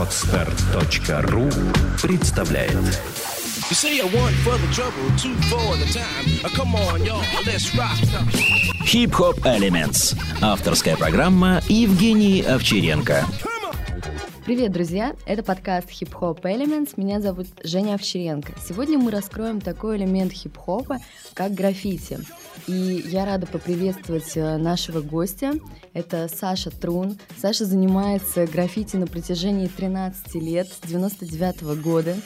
[0.00, 1.50] Отстар.ру
[2.00, 2.72] представляет.
[8.86, 10.16] Хип-хоп Elements.
[10.40, 13.26] Авторская программа Евгений Овчаренко.
[14.46, 15.14] Привет, друзья!
[15.26, 16.94] Это подкаст Hip Hop Elements.
[16.96, 18.54] Меня зовут Женя Овчаренко.
[18.66, 20.96] Сегодня мы раскроем такой элемент хип-хопа,
[21.34, 22.20] как граффити.
[22.66, 25.54] И я рада поприветствовать э, нашего гостя.
[25.92, 27.18] Это Саша Трун.
[27.38, 32.16] Саша занимается граффити на протяжении 13 лет, с 99 года.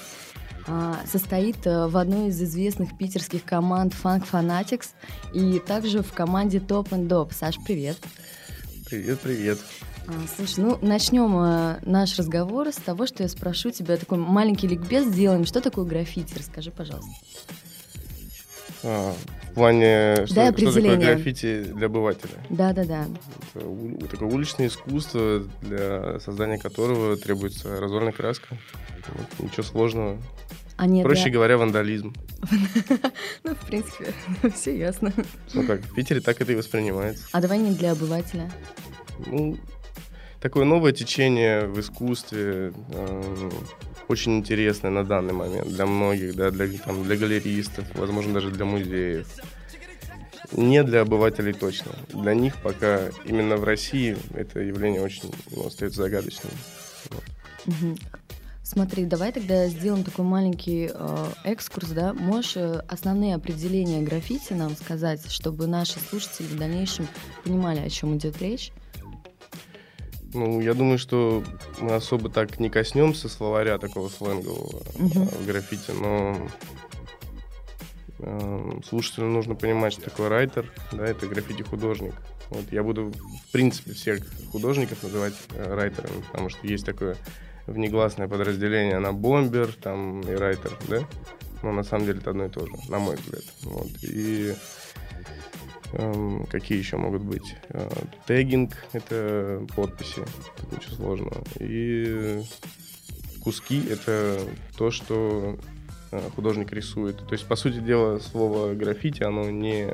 [0.66, 4.88] А, состоит э, в одной из известных питерских команд Funk Fanatics
[5.34, 7.34] и также в команде Top and Dop.
[7.34, 7.98] Саш, привет!
[8.86, 9.58] Привет, привет.
[10.06, 14.66] А, Слушай, ну начнем э, наш разговор с того, что я спрошу тебя такой маленький
[14.66, 15.44] ликбез сделаем.
[15.44, 16.34] Что такое граффити?
[16.38, 17.10] Расскажи, пожалуйста.
[18.82, 19.14] А,
[19.54, 22.32] плане, что, Дай что такое граффити для обывателя?
[22.50, 23.06] Да-да-да.
[23.54, 28.56] Это у- такое уличное искусство, для создания которого требуется разольная краска.
[29.14, 30.18] Вот, ничего сложного.
[30.76, 31.30] А нет, Проще да.
[31.30, 32.12] говоря, вандализм.
[33.44, 34.12] Ну, в принципе,
[34.54, 35.12] все ясно.
[35.52, 37.26] Ну как, в Питере так это и воспринимается.
[37.32, 38.50] А давай не для обывателя.
[39.26, 39.56] Ну,
[40.40, 43.50] такое новое течение в искусстве, э,
[44.08, 48.64] очень интересное на данный момент для многих, да, для, там, для галеристов, возможно, даже для
[48.64, 49.26] музеев.
[50.52, 51.92] Не для обывателей точно.
[52.12, 56.52] Для них пока именно в России это явление очень ну, остается загадочным.
[57.10, 57.98] Вот.
[58.62, 62.14] Смотри, давай тогда сделаем такой маленький э, экскурс, да?
[62.14, 67.06] Можешь э, основные определения граффити нам сказать, чтобы наши слушатели в дальнейшем
[67.44, 68.72] понимали, о чем идет речь?
[70.34, 71.44] Ну, я думаю, что
[71.80, 76.48] мы особо так не коснемся словаря такого сленгового в граффити, но
[78.18, 82.14] э, слушателю нужно понимать, что такое райтер, да, это граффити-художник.
[82.50, 87.16] Вот я буду, в принципе, всех художников называть э, райтерами, потому что есть такое
[87.68, 91.06] внегласное подразделение на бомбер, там и райтер, да,
[91.62, 93.44] но на самом деле это одно и то же, на мой взгляд.
[93.62, 93.88] Вот.
[94.02, 94.52] И
[96.50, 97.56] какие еще могут быть?
[97.68, 97.88] Э,
[98.26, 100.22] Тегинг— это подписи,
[100.56, 101.42] тут ничего сложного.
[101.60, 102.42] И
[103.42, 104.40] куски— это
[104.76, 105.58] то, что
[106.10, 107.18] э, художник рисует.
[107.18, 109.88] То есть, по сути дела, слово граффити, оно не,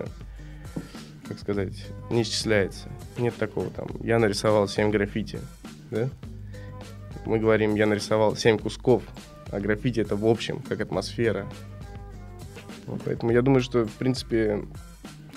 [1.27, 2.91] как сказать, не исчисляется.
[3.19, 5.41] Нет такого там, я нарисовал 7 граффити,
[5.91, 6.09] да?
[7.27, 9.03] Мы говорим, я нарисовал 7 кусков,
[9.51, 11.47] а граффити— это в общем, как атмосфера.
[13.05, 14.65] Поэтому я думаю, что, в принципе,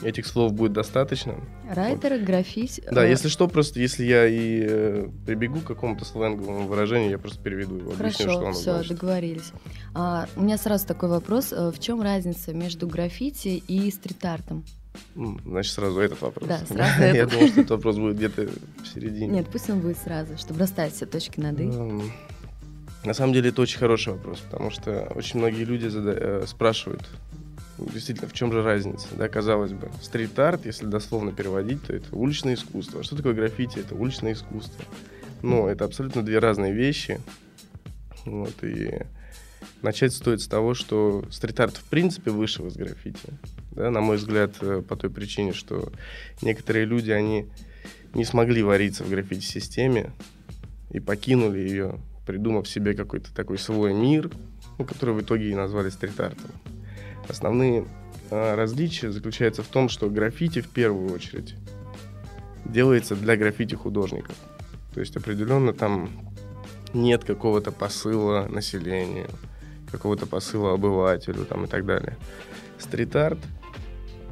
[0.04, 1.36] этих слов будет достаточно.
[1.70, 2.84] Райтеры, граффити...
[2.92, 7.18] Да, э, если что, просто если я и э, прибегу к какому-то сленговому выражению, я
[7.18, 8.92] просто переведу его, объясню, что Хорошо, оно все, значит.
[8.92, 9.52] договорились.
[9.94, 11.52] А, у меня сразу такой вопрос.
[11.52, 14.64] э, В чем разница между граффити и стрит-артом?
[15.16, 16.48] Значит, сразу этот вопрос.
[16.48, 17.32] Да, сразу Я этот.
[17.34, 18.48] думал, что этот вопрос будет где-то
[18.84, 19.28] в середине.
[19.28, 21.72] Нет, пусть он будет сразу, чтобы расставить все точки над «и».
[23.06, 27.02] На самом деле это очень хороший вопрос, потому что очень многие люди э, спрашивают,
[27.78, 29.92] действительно, в чем же разница, да, казалось бы.
[30.02, 33.02] Стрит-арт, если дословно переводить, то это уличное искусство.
[33.02, 33.80] А что такое граффити?
[33.80, 34.86] Это уличное искусство.
[35.42, 37.20] Но это абсолютно две разные вещи.
[38.26, 39.02] Вот, и
[39.82, 43.20] начать стоит с того, что стрит-арт в принципе вышел из граффити.
[43.72, 45.92] Да, на мой взгляд, э, по той причине, что
[46.42, 47.48] некоторые люди, они
[48.14, 50.12] не смогли вариться в граффити-системе
[50.92, 54.32] и покинули ее, придумав себе какой-то такой свой мир,
[54.78, 56.52] ну, который в итоге и назвали стрит-артом.
[57.28, 57.86] Основные
[58.32, 61.56] а, различия заключаются в том, что граффити в первую очередь
[62.66, 64.36] делается для граффити-художников.
[64.94, 66.10] То есть определенно там
[66.94, 69.28] нет какого-то посыла населению,
[69.92, 72.18] какого-то посыла обывателю там, и так далее.
[72.80, 73.40] Стрит-арт,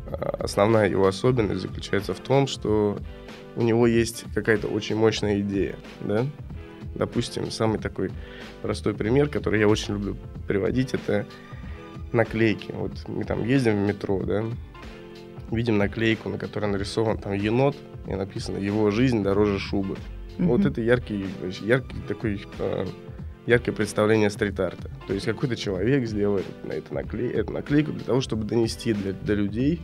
[0.08, 3.00] а, основная его особенность заключается в том, что
[3.56, 6.25] у него есть какая-то очень мощная идея, да?
[6.96, 8.12] Допустим, самый такой
[8.62, 11.25] простой пример, который я очень люблю приводить, это
[12.13, 12.72] наклейки.
[12.73, 14.44] Вот мы там ездим в метро, да,
[15.51, 17.75] видим наклейку, на которой нарисован там енот,
[18.07, 19.97] и написано «Его жизнь дороже шубы».
[20.38, 20.67] Вот Мгм.
[20.69, 21.25] это яркий,
[21.61, 22.85] яркий такой, э,
[23.46, 24.90] яркое представление стрит-арта.
[25.08, 29.11] То есть какой-то человек сделает на это наклей, эту наклейку для того, чтобы донести для,
[29.14, 29.81] до людей,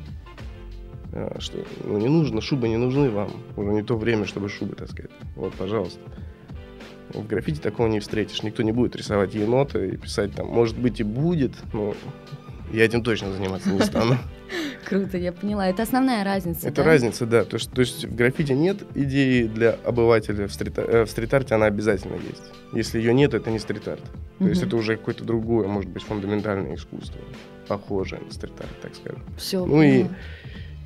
[1.11, 3.31] э, что ну, не нужно, шубы не нужны вам.
[3.55, 5.11] Уже не то время, чтобы шубы таскать.
[5.35, 5.99] Вот, пожалуйста.
[7.13, 8.43] В граффити такого не встретишь.
[8.43, 11.95] Никто не будет рисовать енота и писать там, может быть и будет, но
[12.71, 14.17] я этим точно заниматься не стану.
[14.85, 15.67] Круто, я поняла.
[15.67, 16.83] Это основная разница, Это да?
[16.83, 17.43] разница, да.
[17.43, 21.55] То есть, то есть в граффити нет идеи для обывателя, в, стрит, э, в стрит-арте
[21.55, 22.43] она обязательно есть.
[22.73, 24.03] Если ее нет, это не стрит-арт.
[24.39, 27.19] То есть это уже какое-то другое, может быть, фундаментальное искусство,
[27.67, 29.23] похожее на стрит-арт, так скажем.
[29.37, 30.05] Все, Ну и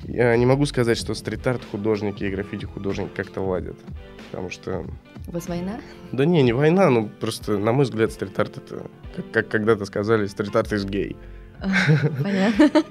[0.04, 3.76] Я не могу сказать, что стрит-арт художники и граффити художники как-то ладят.
[4.30, 4.84] Потому что...
[5.28, 5.80] У вас война?
[6.10, 10.26] Да не, не война, ну просто, на мой взгляд, стрит-арт это, как, как когда-то сказали,
[10.26, 11.16] стрит-арт из гей.
[11.60, 11.68] А,
[12.22, 12.70] понятно.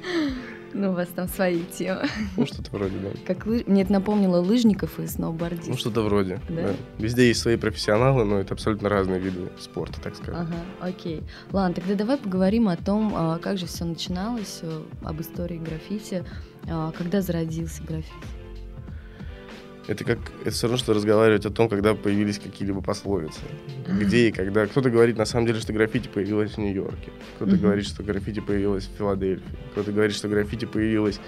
[0.73, 2.03] Ну, у вас там свои темы.
[2.37, 3.09] Ну, что-то вроде, да.
[3.25, 3.63] Как лыж...
[3.67, 5.67] Мне это напомнило лыжников и сноубордистов.
[5.69, 6.67] Ну, что-то вроде, Да?
[6.67, 6.73] да?
[6.97, 10.39] Везде есть свои профессионалы, но это абсолютно разные виды спорта, так сказать.
[10.47, 11.23] Ага, окей.
[11.51, 16.23] Ладно, тогда давай поговорим о том, а, как же все начиналось, э, об истории граффити,
[16.67, 18.13] а, когда зародился граффити.
[19.87, 23.41] Это как это все равно, что разговаривать о том, когда появились какие-либо пословицы.
[23.99, 24.67] Где и когда.
[24.67, 27.11] Кто-то говорит на самом деле, что граффити появилось в Нью-Йорке.
[27.35, 27.61] Кто-то Мгм.
[27.61, 29.57] говорит, что граффити появилось в Филадельфии.
[29.71, 31.19] Кто-то говорит, что граффити появилось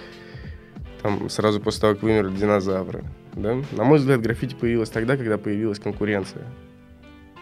[1.02, 3.04] там сразу после того, как вымерли динозавры.
[3.34, 3.56] Да?
[3.72, 6.46] На мой взгляд, граффити появилось тогда, когда появилась конкуренция.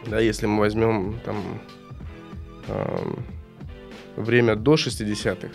[0.06, 1.36] Да, если мы возьмем там
[2.68, 3.24] ам,
[4.16, 5.48] время до 60-х,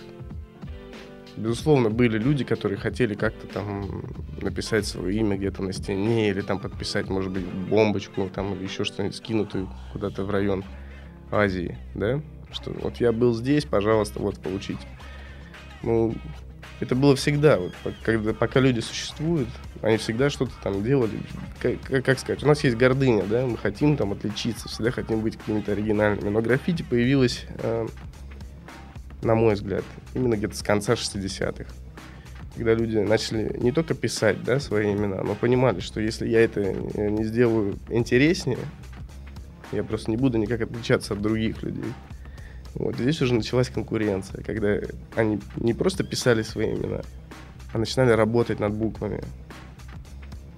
[1.37, 4.03] безусловно, были люди, которые хотели как-то там
[4.41, 8.83] написать свое имя где-то на стене или там подписать, может быть, бомбочку там или еще
[8.83, 10.63] что-нибудь скинутую куда-то в район
[11.31, 12.21] Азии, да?
[12.51, 14.79] Что вот я был здесь, пожалуйста, вот получите.
[15.83, 16.15] Ну,
[16.79, 17.73] это было всегда, вот,
[18.03, 19.49] когда, пока люди существуют,
[19.81, 21.19] они всегда что-то там делали.
[21.61, 25.37] Как- как сказать, у нас есть гордыня, да, мы хотим там отличиться, всегда хотим быть
[25.37, 26.29] какими-то оригинальными.
[26.29, 27.87] Но граффити появилось, э,
[29.21, 29.83] на мой взгляд,
[30.13, 31.65] именно где-то с конца 60-х.
[32.55, 36.61] Когда люди начали не только писать да, свои имена, но понимали, что если я это
[36.61, 38.57] э, не сделаю интереснее,
[39.71, 41.93] я просто не буду никак отличаться от других людей.
[42.73, 44.79] Вот здесь уже началась конкуренция, когда
[45.15, 47.01] они не просто писали свои имена,
[47.73, 49.19] а начинали работать над буквами.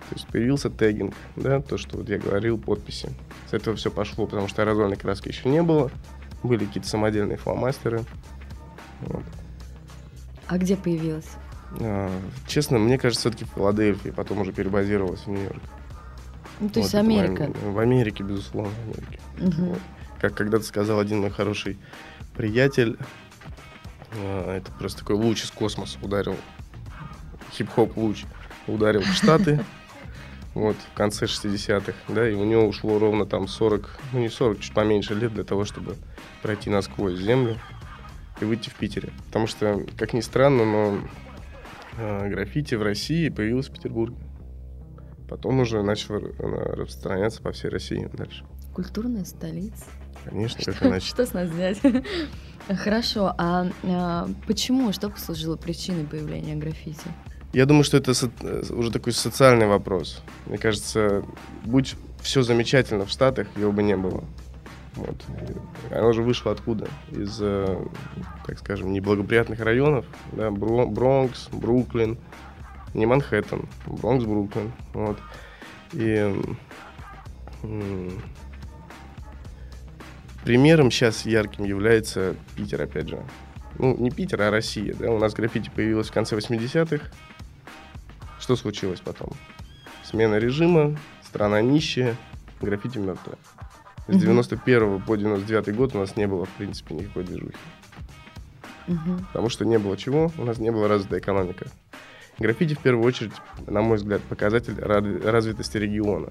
[0.10, 3.10] То есть появился тегинг, да, то, что вот я говорил, подписи.
[3.50, 5.92] С этого все пошло, потому что аэрозольной краски еще не было.
[6.44, 8.04] Были какие-то самодельные фломастеры.
[9.02, 9.24] Вот.
[10.48, 11.28] А где появилась?
[11.80, 12.10] А,
[12.48, 15.62] Честно, мне кажется, все-таки в Филадельфии, потом уже перебазировалась в Нью-Йорк.
[16.60, 17.46] Ну, то есть Вот, в Америка.
[17.46, 19.20] Ам- В Америке, безусловно, в Америке.
[19.38, 19.70] Мгм.
[19.70, 19.80] Вот.
[20.20, 21.78] Как когда-то сказал один мой хороший
[22.36, 22.98] приятель,
[24.14, 26.36] э, это просто такой луч из космоса ударил,
[27.54, 28.26] хип-хоп луч
[28.68, 29.64] ударил в Штаты,
[30.54, 34.60] вот, в конце 60-х, да, и у него ушло ровно там 40, ну не 40,
[34.60, 35.96] чуть поменьше лет для того, чтобы
[36.42, 37.58] пройти насквозь землю
[38.42, 39.10] и выйти в Питере.
[39.28, 41.00] Потому что, как ни странно, но
[41.98, 44.18] э, граффити в России появилось в Петербурге.
[45.28, 48.46] Потом уже начало распространяться по всей России дальше.
[48.74, 49.86] Культурная столица.
[50.26, 51.06] Конечно, как иначе.
[51.08, 51.80] Что с нас взять?
[52.68, 57.02] Хорошо, а, а почему, что послужило причиной появления граффити?
[57.52, 60.22] Я думаю, что это со- э, уже такой социальный вопрос.
[60.46, 61.24] Мне кажется,
[61.66, 64.24] будь все замечательно в Штатах, его бы не было.
[64.96, 65.24] Вот.
[65.90, 66.88] И Оно же вышло откуда?
[67.12, 67.86] Из, э,
[68.46, 70.06] так скажем, неблагоприятных районов.
[70.32, 70.52] Да?
[70.52, 72.18] Бро- Бронкс, Бруклин.
[72.94, 74.72] Не Манхэттен, Бронкс, Бруклин.
[74.94, 75.18] Вот.
[75.94, 76.36] И
[80.44, 83.24] примером сейчас ярким является Питер, опять же.
[83.78, 84.94] Ну, не Питер, а Россия.
[84.96, 85.12] Да?
[85.12, 87.06] У нас граффити появилось в конце 80-х.
[88.40, 89.30] Что случилось потом?
[90.04, 92.16] Смена режима, страна нищая,
[92.62, 93.38] граффити мертвая.
[94.10, 94.20] С Мгм.
[94.22, 97.54] 91 по 99 год у нас не было, в принципе, никакой движухи.
[99.28, 101.68] Потому что не было чего, у нас не была развитая экономика.
[102.40, 103.34] Граффити, в первую очередь,
[103.68, 106.30] на мой взгляд, показатель развитости региона.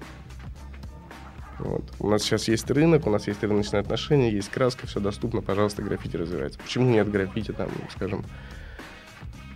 [1.59, 1.83] Вот.
[1.99, 5.81] У нас сейчас есть рынок, у нас есть рыночные отношения, есть краска, все доступно, пожалуйста,
[5.81, 6.59] граффити развивается.
[6.59, 8.25] Почему нет граффити там, скажем,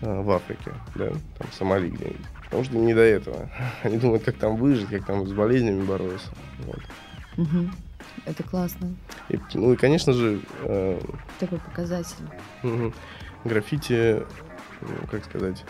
[0.02, 2.26] э, в Африке, да, там в Сомали где-нибудь?
[2.46, 3.50] Потому что не до этого.
[3.84, 6.30] Они думают, как там выжить, как там с болезнями бороться.
[6.66, 6.82] Вот.
[7.38, 7.72] Мгм.
[8.26, 8.96] Это классно.
[9.30, 11.00] И, ну и, конечно же, э,
[11.40, 12.26] Такой показатель.
[12.62, 12.94] Мгм.
[13.44, 14.24] Граффити,
[14.82, 15.64] ну, как сказать,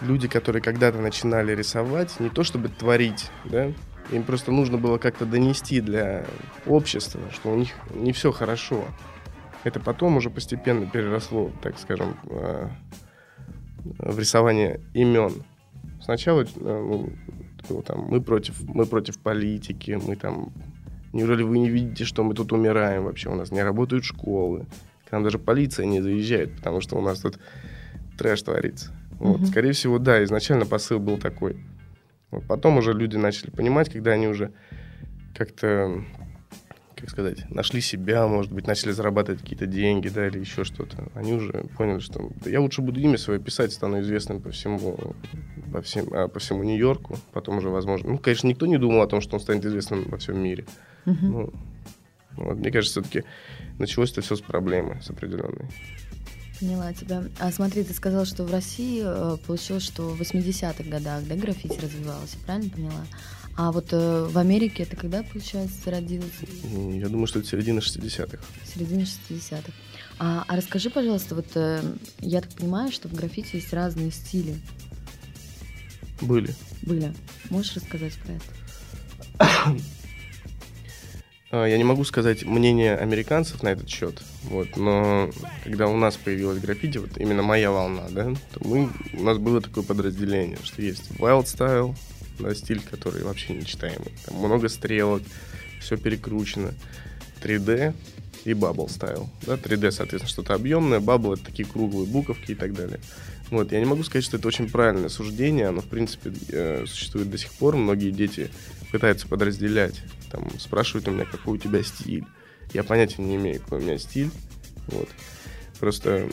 [0.00, 3.72] люди, которые когда-то начинали рисовать, не то чтобы творить, да,
[4.10, 6.24] им просто нужно было как-то донести для
[6.66, 8.84] общества, что у них не все хорошо.
[9.64, 12.68] Это потом уже постепенно переросло, так скажем, э,
[13.98, 15.44] в рисование имен.
[16.02, 16.46] Сначала э,
[17.68, 20.52] ну, там, мы против, мы против политики, мы там
[21.12, 23.28] Неужели вы не видите, что мы тут умираем вообще?
[23.28, 24.66] У нас не работают школы.
[25.08, 27.38] К нам даже полиция не заезжает, потому что у нас тут
[28.16, 28.92] трэш творится.
[29.18, 29.40] Вот.
[29.40, 29.46] Мгм.
[29.46, 31.56] Скорее всего, да, изначально посыл был такой.
[32.30, 32.44] Вот.
[32.46, 34.52] Потом уже люди начали понимать, когда они уже
[35.36, 36.02] как-то,
[36.96, 41.10] как сказать, нашли себя, может быть, начали зарабатывать какие-то деньги, да, или еще что-то.
[41.14, 45.14] Они уже поняли, что да я лучше буду имя свое писать, стану известным по всему,
[45.72, 48.12] по, всем, а, по всему Нью-Йорку, потом уже, возможно...
[48.12, 50.64] Ну, конечно, никто не думал о том, что он станет известным во всем мире.
[51.04, 51.32] Мгм.
[51.32, 51.52] Ну,
[52.36, 53.26] вот, мне кажется, все-таки
[53.78, 55.66] началось это все с проблемы, с определенной.
[56.60, 57.24] Поняла тебя.
[57.40, 61.78] А смотри, ты сказал, что в России э, получилось, что в 80-х годах, да, граффити
[61.80, 63.06] развивалось, правильно поняла?
[63.56, 66.32] А вот э, в Америке это когда, получается, зародилось?
[66.62, 68.38] Я думаю, что это середина 60-х.
[68.64, 69.72] Середина 60-х.
[70.18, 71.82] А, а расскажи, пожалуйста, вот э,
[72.20, 74.56] я так понимаю, что в граффити есть разные стили.
[76.20, 76.54] Были.
[76.82, 77.12] Были.
[77.50, 79.76] Можешь рассказать про это?
[81.52, 85.30] А, Я не могу сказать мнение американцев на этот счет, вот, но
[85.64, 89.60] когда у нас появилась граффити, вот именно моя волна, да, то мы, у нас было
[89.60, 91.94] такое подразделение, что есть wild style,
[92.38, 94.12] да, стиль, который вообще нечитаемый.
[94.24, 95.20] Там много стрелок,
[95.78, 96.72] все перекручено.
[97.42, 97.92] 3D
[98.44, 99.26] и bubble style.
[99.46, 102.98] Да, 3D, соответственно, что-то объемное, bubble это такие круглые буковки и так далее.
[103.50, 107.30] Вот, я не могу сказать, что это очень правильное суждение, оно, в принципе, э, существует
[107.30, 107.76] до сих пор.
[107.76, 108.50] Многие дети
[108.92, 112.26] пытаются подразделять, там, спрашивают у меня, какой у тебя стиль.
[112.72, 114.30] Я понятия не имею, какой у меня стиль.
[114.86, 115.08] Вот.
[115.80, 116.28] Просто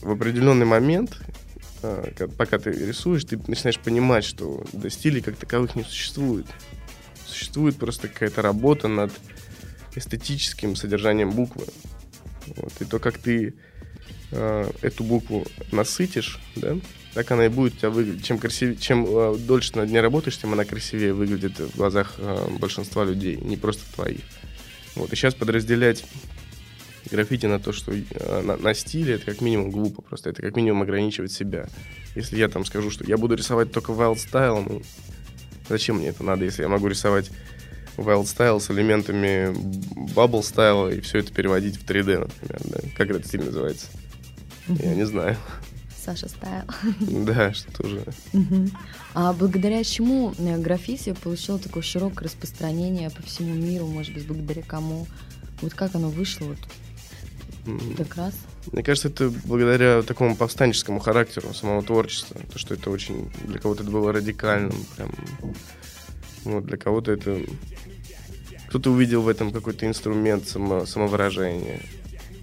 [0.00, 1.18] в определенный момент,
[1.80, 6.46] ка- пока ты рисуешь, ты начинаешь понимать, что да, стилей как таковых не существует.
[7.26, 9.12] Существует просто какая-то работа над
[9.94, 11.66] эстетическим содержанием буквы.
[12.56, 12.72] Вот.
[12.80, 13.54] И то, как ты
[14.32, 16.76] э, эту букву насытишь, да,
[17.14, 18.24] так она и будет у тебя выглядеть.
[18.24, 22.14] Чем, красивее, чем э, дольше ты над ней работаешь, тем она красивее выглядит в глазах
[22.18, 24.22] э, большинства людей, не просто твоих.
[24.94, 25.12] Вот.
[25.12, 26.04] И сейчас подразделять
[27.10, 30.30] граффити на то, что э, на, на стиле, это как минимум глупо просто.
[30.30, 31.66] Это как минимум ограничивать себя.
[32.14, 34.82] Если я там скажу, что я буду рисовать только wild style, ну,
[35.68, 37.30] зачем мне это надо, если я могу рисовать
[37.96, 39.54] wild style с элементами
[40.14, 42.78] bubble style и все это переводить в 3D, например, да?
[42.96, 43.88] Как этот стиль называется?
[44.68, 45.36] Я не знаю.
[46.04, 46.64] Саша Стайл.
[47.24, 47.84] Да, что.
[48.32, 48.70] Мгм.
[49.14, 54.62] А благодаря чему э, граффити получило такое широкое распространение по всему миру, может быть, благодаря
[54.62, 55.06] кому?
[55.60, 56.58] Вот как оно вышло вот
[57.96, 58.34] как раз?
[58.72, 62.40] Мне кажется, это благодаря такому повстанческому характеру самого творчества.
[62.52, 63.30] То, что это очень...
[63.44, 65.10] Для кого-то это было радикальным, прям...
[66.44, 67.40] Вот, для кого-то это...
[68.68, 71.82] Кто-то увидел в этом какой-то инструмент само- самовыражения.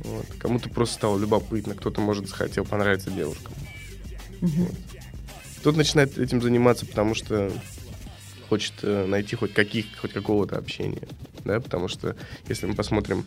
[0.04, 0.26] Вот.
[0.40, 3.54] Кому-то просто стало любопытно, кто-то, может, захотел понравиться девушкам.
[4.42, 4.76] Вот.
[5.60, 7.52] Кто-то начинает этим заниматься, потому что
[8.48, 11.08] хочет э, найти хоть, каких, хоть какого-то общения.
[11.44, 11.60] Да?
[11.60, 12.16] Потому что,
[12.48, 13.26] если мы посмотрим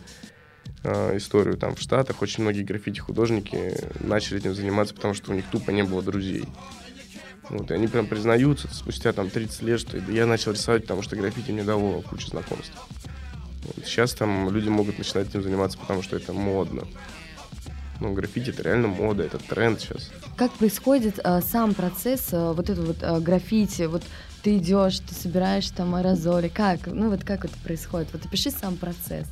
[0.83, 5.45] э, историю там в Штатах, очень многие граффити-художники начали этим заниматься, потому что у них
[5.51, 6.45] тупо не было друзей.
[7.49, 11.01] Вот, и они прям признаются спустя там 30 лет, что «Да я начал рисовать, потому
[11.01, 12.73] что граффити мне дало кучу знакомств.
[13.83, 16.83] Сейчас там люди могут начинать этим заниматься, потому что это модно.
[17.99, 20.11] Ну, граффити это реально мода, это тренд сейчас.
[20.35, 23.83] Как происходит э, сам процесс э, вот это вот э, граффити?
[23.83, 24.03] Вот
[24.41, 26.49] ты идешь, ты собираешь там аэрозоли.
[26.49, 26.87] Как?
[26.87, 28.09] Ну вот как это происходит?
[28.11, 29.27] Вот опиши сам процесс.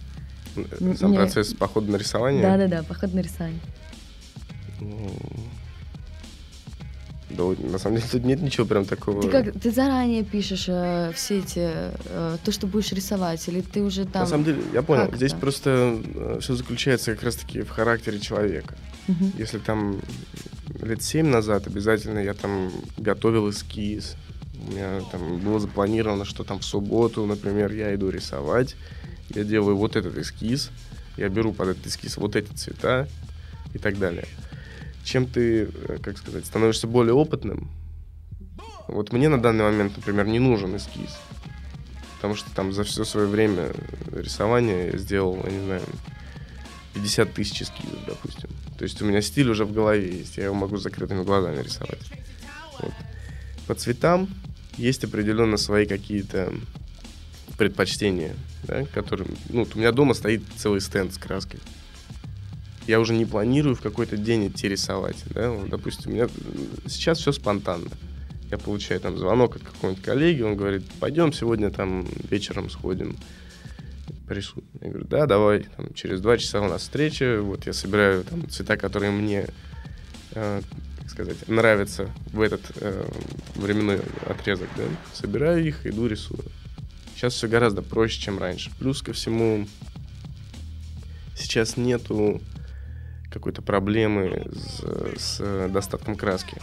[0.98, 2.42] Сам мне- процесс похода на рисование.
[2.42, 3.60] Да-да-да, поход на рисование.
[4.80, 5.12] Ну,
[7.36, 9.22] Да, на самом деле тут нет ничего прям такого.
[9.22, 11.70] Ты как, ты заранее пишешь э, все эти,
[12.06, 14.24] э, то, что будешь рисовать, или ты уже там...
[14.24, 15.42] На самом деле, я понял, как здесь это?
[15.42, 16.00] просто
[16.40, 18.76] все заключается как раз-таки в характере человека.
[19.08, 19.34] Мгм.
[19.38, 20.02] Если там
[20.82, 24.16] лет семь назад обязательно я там готовил эскиз,
[24.68, 28.76] у меня там было запланировано, что там в субботу, например, я иду рисовать,
[29.30, 30.70] я делаю вот этот эскиз,
[31.18, 33.08] я беру под этот эскиз вот эти цвета
[33.74, 34.28] и так далее.
[35.04, 37.70] Чем ты, э, как сказать, становишься более опытным,
[38.88, 41.18] вот мне на данный момент, например, не нужен эскиз,
[42.16, 43.72] потому что там за все свое время
[44.12, 45.84] рисования я сделал, я не знаю,
[46.94, 48.50] 50 тысяч эскизов, допустим.
[48.78, 51.62] То есть у меня стиль уже в голове есть, я его могу с закрытыми глазами
[51.62, 52.02] рисовать.
[52.80, 52.94] Вот.
[53.68, 54.30] По цветам
[54.78, 56.54] есть определенно свои какие-то
[57.58, 59.28] предпочтения, да, которые...
[59.50, 61.60] Ну, вот у меня дома стоит целый стенд с краской.
[62.92, 66.28] Я уже не планирую в какой-то день идти рисовать, да, вот, допустим, у меня
[66.88, 67.88] сейчас все спонтанно.
[68.50, 73.16] Я получаю там звонок от какого-нибудь коллеги, он говорит, пойдем сегодня там вечером сходим
[74.28, 74.66] порисуем.
[74.82, 78.50] Я говорю, да, давай, там, через два часа у нас встреча, вот я собираю там
[78.50, 79.48] цвета, которые мне,
[80.32, 80.62] э,
[81.00, 83.10] как сказать, нравятся в этот э,
[83.56, 84.84] временной отрезок, да,
[85.14, 86.44] собираю их, иду рисую.
[87.16, 88.70] Сейчас все гораздо проще, чем раньше.
[88.80, 89.66] Плюс ко всему,
[91.38, 92.42] сейчас нету
[93.32, 94.84] какой-то проблемы с,
[95.18, 96.58] с достатком краски.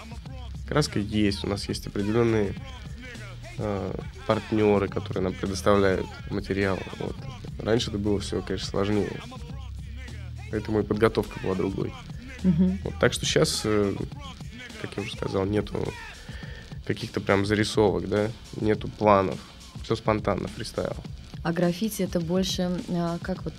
[0.68, 2.54] Краска есть, у нас есть определенные
[3.56, 3.94] э,
[4.26, 6.78] партнеры, которые нам предоставляют материал.
[6.98, 7.16] Вот.
[7.58, 9.20] Раньше это было все, конечно, сложнее.
[10.50, 11.92] Поэтому и подготовка была другой.
[12.42, 12.78] Мгм.
[12.84, 13.94] Вот, так что сейчас, э,
[14.82, 15.74] как я уже сказал, нету
[16.86, 19.38] каких-то прям зарисовок, да, нету планов.
[19.82, 20.96] Все спонтанно, фристайл.
[21.42, 23.54] А граффити это больше, а, как вот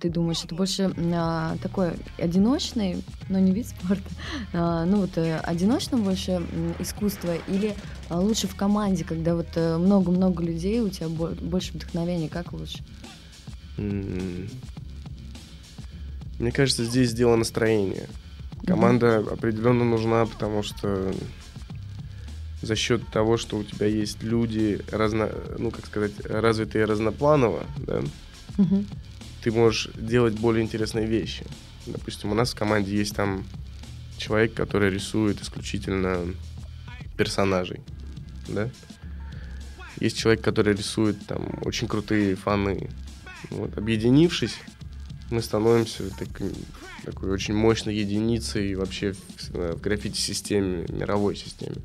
[0.00, 4.08] ты думаешь, это больше а, такой одиночный, но не вид спорта,
[4.52, 6.42] а, ну вот э, одиночно больше
[6.78, 7.74] искусство или
[8.08, 12.52] а, лучше в команде, когда вот э, много-много людей, у тебя бо- больше вдохновения, как
[12.52, 12.78] лучше?
[13.76, 14.50] Мне
[16.52, 18.08] кажется, здесь дело настроения.
[18.66, 21.12] Команда определенно нужна, потому что
[22.62, 28.02] за счет того, что у тебя есть люди, разно, ну как сказать, развитые разнопланово, да,
[29.42, 31.44] Ты можешь делать более интересные вещи.
[31.86, 33.44] Допустим, у нас в команде есть там
[34.16, 36.20] человек, который рисует исключительно
[37.16, 37.80] персонажей,
[38.48, 38.70] да.
[40.00, 42.88] Есть человек, который рисует там очень крутые фаны.
[43.50, 44.56] Вот, объединившись,
[45.30, 46.52] мы становимся таким-
[47.04, 51.76] такой очень мощной единицей вообще в, в граффити-системе, мировой системе.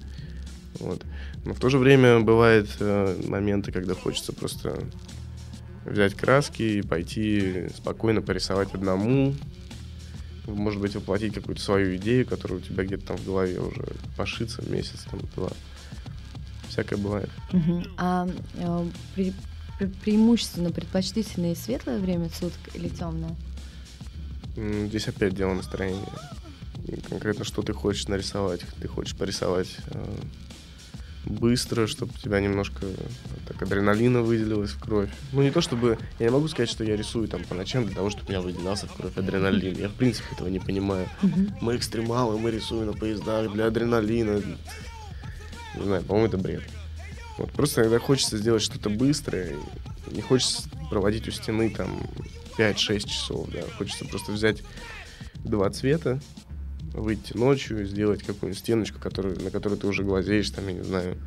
[0.79, 1.03] Вот.
[1.45, 4.83] Но в то же время бывают э, моменты, когда хочется просто
[5.89, 9.33] взять краски и пойти спокойно порисовать одному.
[10.45, 14.63] Может быть, воплотить какую-то свою идею, которая у тебя где-то там в голове уже пошится
[14.69, 15.49] месяц, там, два.
[16.69, 17.29] Всякое бывает.
[17.51, 17.85] Мгм.
[17.97, 19.33] А э, пре-
[20.03, 23.35] преимущественно предпочтительное светлое время суток или темное?
[24.55, 26.01] Здесь опять дело настроения.
[27.09, 28.61] Конкретно, что ты хочешь нарисовать.
[28.81, 30.15] Ты хочешь порисовать э,
[31.27, 32.85] быстро, чтобы у тебя немножко
[33.47, 35.09] так адреналина выделилось в кровь.
[35.31, 35.97] Ну, не то чтобы...
[36.19, 38.41] Я не могу сказать, что я рисую там по ночам для того, чтобы у меня
[38.41, 39.77] выделялся в кровь адреналин.
[39.77, 41.07] Я, в принципе, этого не понимаю.
[41.61, 44.41] Мы экстремалы, мы рисуем на поездах для адреналина.
[45.75, 46.63] Не знаю, по-моему, это бред.
[47.37, 49.55] Вот, просто иногда хочется сделать что-то быстрое.
[50.11, 52.01] Не хочется проводить у стены там
[52.57, 53.61] 5-6 часов, да.
[53.77, 54.63] Хочется просто взять
[55.35, 56.19] два цвета,
[56.93, 60.83] выйти ночью и сделать какую-нибудь стеночку, которую, на которую ты уже глазеешь, там, я не
[60.83, 61.17] знаю,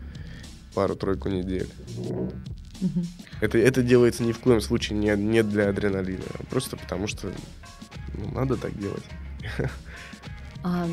[0.75, 1.69] пару-тройку недель.
[3.41, 7.31] Это, это делается ни в коем случае не, не для адреналина, а просто потому что
[8.15, 9.05] ну, надо так делать.
[10.63, 10.87] А,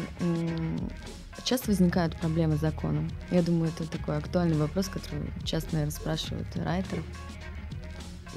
[1.43, 3.11] часто возникают проблемы с законом?
[3.31, 7.03] Я думаю, это такой актуальный вопрос, который часто, наверное, спрашивают райтеров.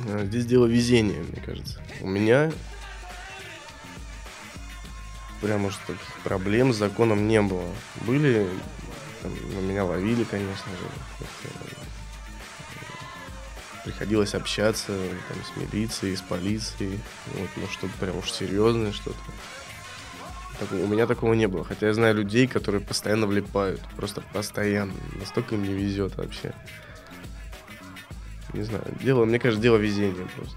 [0.08, 1.80] А, Здесь дело везения, мне кажется.
[2.00, 2.50] У меня
[5.40, 7.68] прям уж таких проблем с законом не было.
[8.06, 8.48] Были,
[9.22, 11.24] там, ну, меня ловили, конечно же.
[11.44, 11.46] Э,
[13.84, 14.92] Приходилось общаться
[15.28, 17.00] там, с милицией, с полицией.
[17.34, 19.16] Вот, ну, что-то прям уж серьезное что-то.
[20.58, 21.64] Так- у меня такого не было.
[21.64, 23.80] Хотя я знаю людей, которые постоянно влипают.
[23.96, 24.92] Просто постоянно.
[25.18, 26.52] Настолько им не везет вообще.
[28.52, 28.84] Не знаю.
[29.02, 30.56] Дело, мне кажется, дело везения просто.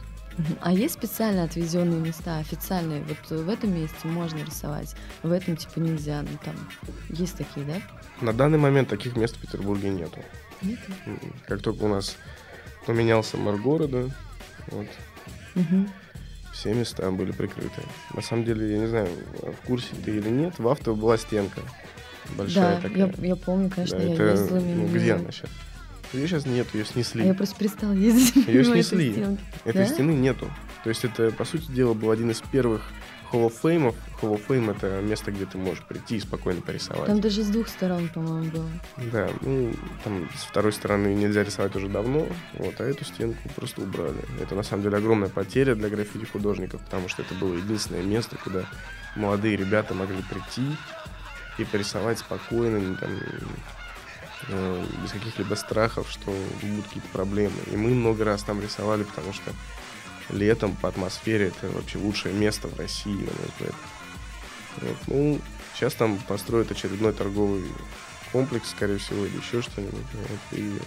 [0.62, 3.04] А есть специально отведенные места, официальные?
[3.04, 6.22] Вот в этом месте можно рисовать, в этом типа нельзя.
[6.24, 6.56] Ну там
[7.10, 7.76] есть такие, да?
[8.22, 10.20] На данный момент таких мест в Петербурге нету.
[10.62, 10.80] Нет?
[11.06, 12.16] М, Как только у нас
[12.86, 14.10] поменялся мэр города,
[14.68, 14.88] вот,
[15.56, 15.90] Мгм.
[16.54, 17.82] все места были прикрыты.
[18.14, 19.08] На самом деле, я не знаю,
[19.42, 21.62] в курсе ты или нет, в авто была стенка.
[22.38, 23.14] Большая Да, такая.
[23.20, 24.88] я, я помню, конечно, Да, я это, ездила мимо.
[24.88, 25.50] ну, где она сейчас?
[26.14, 27.26] Ее сейчас нет, ее А снесли.
[27.26, 28.38] я просто перестала ездить.
[28.48, 29.38] Этой снесли.
[29.66, 29.86] Этой Да?
[29.88, 30.50] стены нету.
[30.84, 32.82] То есть это, по сути дела, был один из первых
[33.32, 33.96] Hall of Fame.
[34.22, 37.08] Hall of Fame— это место, где ты можешь прийти и спокойно порисовать.
[37.08, 38.70] Там даже с двух сторон, по-моему, было.
[39.12, 39.74] Да, ну,
[40.04, 44.20] там с второй стороны нельзя рисовать уже давно, вот, а эту стенку просто убрали.
[44.40, 48.66] Это, на самом деле, огромная потеря для граффити-художников, потому что это было единственное место, куда
[49.16, 50.76] молодые ребята могли прийти
[51.58, 53.10] и порисовать спокойно, там,
[54.50, 57.56] э, без каких-либо страхов, что будут какие-то проблемы.
[57.72, 59.52] И мы много раз там рисовали, потому что
[60.30, 63.76] летом по атмосфере это вообще лучшее место в России, на мой взгляд.
[64.82, 65.42] Вот, ну,
[65.74, 67.66] сейчас там построят очередной торговый
[68.32, 70.06] комплекс, скорее всего, или еще что-нибудь.
[70.14, 70.80] вот, и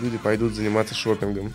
[0.00, 1.52] люди пойдут заниматься шопингом.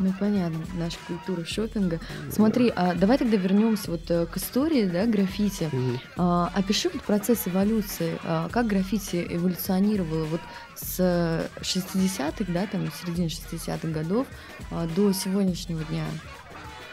[0.00, 2.00] Ну, понятно, наша культура шопинга.
[2.30, 5.68] Смотри, а давай тогда вернемся вот э, к истории, да, граффити.
[5.70, 6.00] Мгм.
[6.16, 10.40] А, опиши вот процесс эволюции, а, как граффити эволюционировало вот
[10.74, 14.26] с 60-х, да, там, середины 60-х годов
[14.70, 16.06] а, до сегодняшнего дня.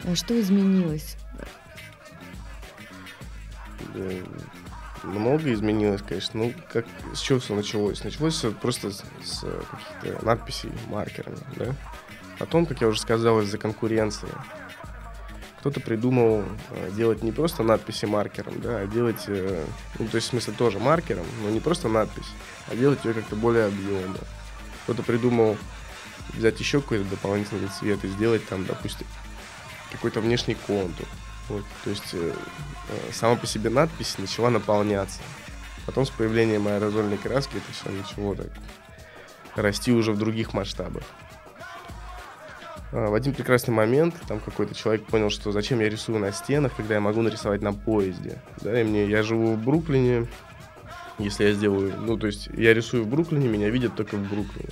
[0.04, 1.16] А Что изменилось?
[3.94, 4.10] Да,
[5.02, 6.40] много изменилось, конечно.
[6.40, 8.04] Ну, как, с чего все началось?
[8.04, 11.74] Началось все просто с, с каких-то надписей маркерами, да?
[12.38, 14.28] Потом, как я уже сказал, из-за конкуренции.
[15.60, 19.64] Кто-то придумал э, делать не просто надписи маркером, да, а делать, э,
[19.98, 22.28] ну, то есть, в смысле, тоже маркером, но не просто надпись,
[22.68, 24.18] а делать ее как-то более объемно.
[24.84, 25.56] Кто-то придумал
[26.32, 29.06] взять еще какой-то дополнительный цвет и сделать там, допустим,
[29.90, 31.06] какой-то внешний контур.
[31.48, 32.32] Вот, то есть э,
[33.12, 35.20] сама по себе надпись начала наполняться.
[35.86, 38.50] Потом с появлением аэрозольной краски это все начало так
[39.56, 41.02] расти уже в других масштабах.
[42.92, 46.72] А, В один прекрасный момент там какой-то человек понял, что зачем я рисую на стенах,
[46.76, 48.38] когда я могу нарисовать на поезде.
[48.62, 50.26] Да, и мне, я живу в Бруклине,
[51.18, 54.70] если я сделаю, ну, то есть я рисую в Бруклине, меня видят только в Бруклине.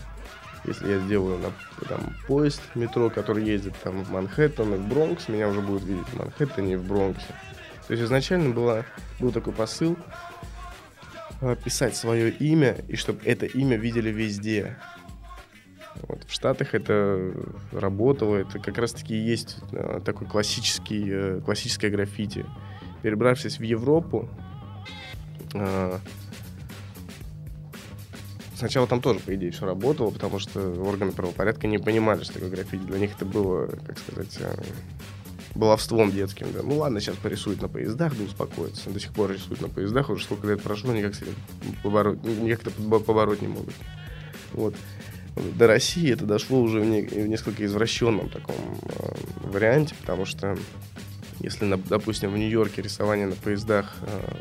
[0.65, 1.53] Если я сделаю на,
[1.87, 6.09] там, поезд метро, который ездит там в Манхэттен и в Бронкс, меня уже будут видеть
[6.09, 7.35] в Манхэттене и в Бронксе.
[7.87, 8.85] То есть изначально была,
[9.21, 9.97] был такой посыл
[11.41, 14.77] э, писать свое имя, и чтобы это имя видели везде.
[16.03, 16.25] Вот.
[16.25, 17.33] В Штатах это
[17.73, 22.47] работало, это как раз-таки и есть э, такой классический, э, классическое граффити.
[23.03, 24.29] Перебравшись в Европу,
[25.55, 25.99] э,
[28.55, 32.51] сначала там тоже, по идее, все работало, потому что органы правопорядка не понимали, что такое
[32.51, 32.83] граффити.
[32.83, 34.39] Для них это было, как сказать,
[35.57, 36.49] баловством детским.
[36.53, 36.61] Да.
[36.63, 38.91] Ну ладно, сейчас порисуют на поездах, да успокоятся.
[38.91, 41.35] До сих пор рисуют на поездах, уже сколько лет прошло, никак, с этим
[41.83, 43.75] побороть, никак это побо- побороть не могут.
[44.53, 44.75] Вот.
[45.37, 50.57] До России это дошло уже в, не- в несколько извращенном таком э, варианте, потому что
[51.41, 54.37] если, допустим, в Нью-Йорке рисование на поездах э,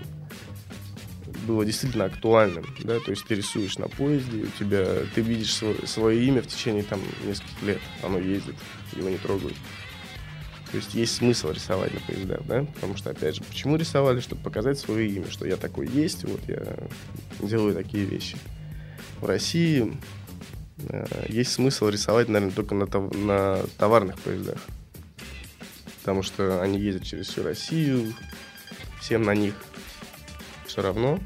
[1.46, 5.76] было действительно актуальным, да, то есть ты рисуешь на поезде, у тебя, ты видишь свое,
[5.86, 8.56] свое имя в течение там нескольких лет, оно ездит,
[8.96, 9.56] его не трогают.
[10.72, 14.42] То есть есть смысл рисовать на поездах, да, потому что, опять же, почему рисовали, чтобы
[14.42, 16.76] показать свое имя, что я такой есть, вот я
[17.40, 18.38] делаю такие вещи.
[19.20, 19.94] В России
[21.30, 24.58] есть смысл рисовать, наверное, только на, тов- на товарных поездах,
[26.02, 28.14] потому что они ездят через всю Россию,
[29.02, 29.54] всем на них
[30.68, 31.20] все равно,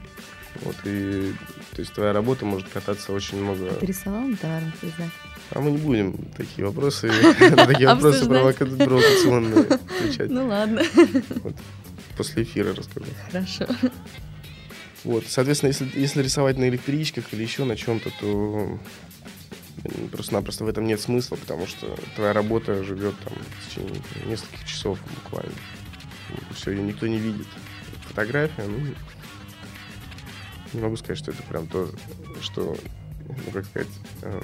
[0.62, 1.34] вот, и,
[1.72, 3.72] то есть твоя работа может кататься очень много...
[3.76, 5.10] Ты рисовал на товарных поездах?
[5.52, 10.30] А мы не будем такие вопросы, такие вопросы провокационные отвечать.
[10.30, 10.84] Ну ладно,
[12.18, 13.08] После эфира расскажу.
[13.32, 13.66] хорошо.
[15.06, 18.80] Вот, соответственно, если, если рисовать на электричках или еще на чем-то, то
[20.12, 25.00] просто-напросто в этом нет смысла, потому что твоя работа живет там в течение нескольких часов
[25.24, 25.54] буквально.
[26.54, 27.48] Все, ее никто не видит.
[28.08, 28.94] Фотография, ну,
[30.74, 31.90] не могу сказать, что это прям то,
[32.42, 32.76] что,
[33.28, 33.88] ну, как сказать,
[34.22, 34.44] эм,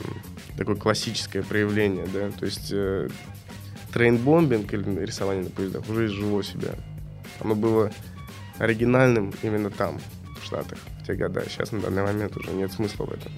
[0.57, 3.09] такое классическое проявление, да, то есть э,
[3.93, 6.73] trainbombing или рисование на поездах уже изжило себя.
[7.39, 7.91] Оно было
[8.57, 9.99] оригинальным именно там,
[10.41, 11.43] в Штатах, те года.
[11.49, 13.31] Сейчас на данный момент уже нет смысла в этом.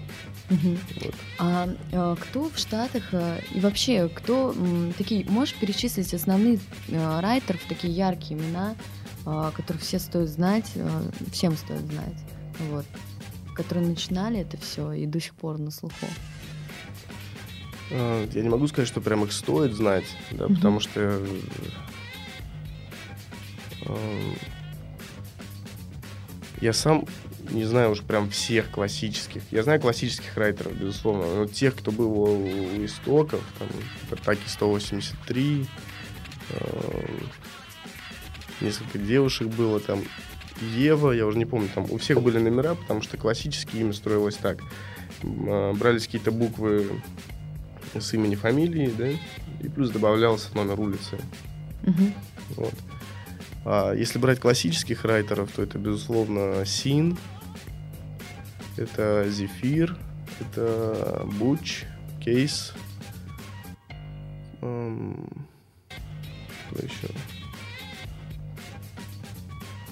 [0.49, 0.77] Мгм.
[1.03, 1.15] Вот.
[1.39, 4.55] А э, кто в Штатах э, и вообще кто
[4.97, 8.75] такие, можешь перечислить основных э, райтеров, такие яркие имена,
[9.25, 11.01] э, которых все стоит знать, э,
[11.31, 12.17] всем стоит знать,
[12.71, 12.85] вот,
[13.55, 16.07] которые начинали это все и до сих пор на слуху.
[17.89, 20.55] Я не могу сказать, что прям их стоит знать, да, Мгм.
[20.55, 21.27] потому что э,
[23.85, 24.33] э,
[26.59, 27.05] я сам
[27.49, 29.41] не знаю уж прям всех классических.
[29.51, 33.67] Я знаю классических райтеров, безусловно, но тех, кто был у, истоков, там,
[34.23, 35.65] Таки 183,
[36.49, 37.07] э,
[38.61, 40.03] несколько девушек было там,
[40.61, 44.35] Ева, я уже не помню, там у всех были номера, потому что классические имя строилось
[44.35, 44.59] так.
[45.23, 47.01] Э, Брались какие-то буквы
[47.93, 51.17] с имени, фамилии, да, и плюс добавлялся номер улицы.
[51.83, 52.13] Мгм.
[52.55, 52.73] Вот.
[53.65, 57.17] А если брать классических райтеров, то это, безусловно, Син,
[58.77, 59.95] это Зефир,
[60.39, 61.83] это Буч,
[62.23, 62.73] Кейс.
[64.61, 65.47] эм,
[66.69, 67.07] Кто еще?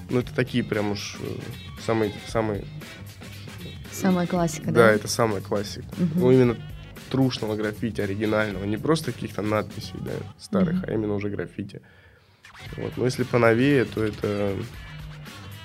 [0.08, 1.26] Ну, это такие прям уж э,
[1.84, 2.64] самые, самые
[3.90, 4.92] Самая классика, да, да?
[4.92, 5.88] это самая классика.
[5.96, 6.10] Мгм.
[6.20, 6.56] Ну, именно
[7.10, 8.64] трушного граффити оригинального.
[8.64, 10.84] Не просто каких-то надписей, да, старых, Мгм.
[10.86, 11.80] а именно уже граффити.
[12.76, 12.96] Вот.
[12.96, 14.54] Но если поновее, то это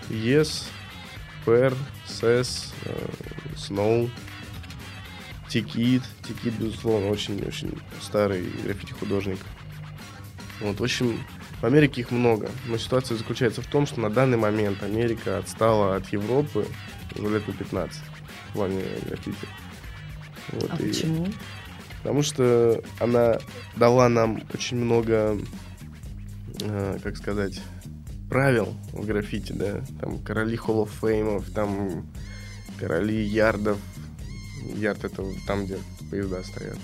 [0.09, 0.65] Yes,
[1.45, 1.75] Per,
[2.07, 2.73] Сес,
[3.55, 4.09] Snow,
[5.49, 6.03] Тикит.
[6.23, 9.39] Тикит, безусловно, очень-очень старый граффити-художник.
[10.61, 11.19] Вот, в общем,
[11.61, 12.49] в Америке их много.
[12.67, 16.67] Но ситуация заключается в том, что на данный момент Америка отстала от Европы
[17.17, 18.01] уже лет на 15
[18.49, 19.47] в плане граффити.
[20.53, 21.27] Вот, А и- почему?
[22.03, 23.37] Потому что она
[23.75, 25.37] дала нам очень много,
[26.61, 27.61] э, как сказать,
[28.31, 29.83] правил в граффити, да.
[29.99, 32.05] Там короли Fame, там
[32.79, 33.77] короли ярдов.
[34.77, 35.77] Ярд это там, где
[36.09, 36.77] поезда стоят.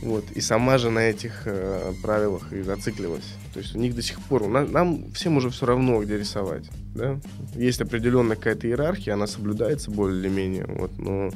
[0.00, 0.24] Вот.
[0.32, 3.24] И сама же на этих э, правилах и зациклилась.
[3.52, 4.48] То есть у них до сих пор...
[4.48, 6.64] на- нам всем уже все равно, где рисовать.
[6.94, 7.20] Да?
[7.54, 10.64] Есть определенная какая-то иерархия, она соблюдается более или менее.
[10.66, 11.30] Вот, но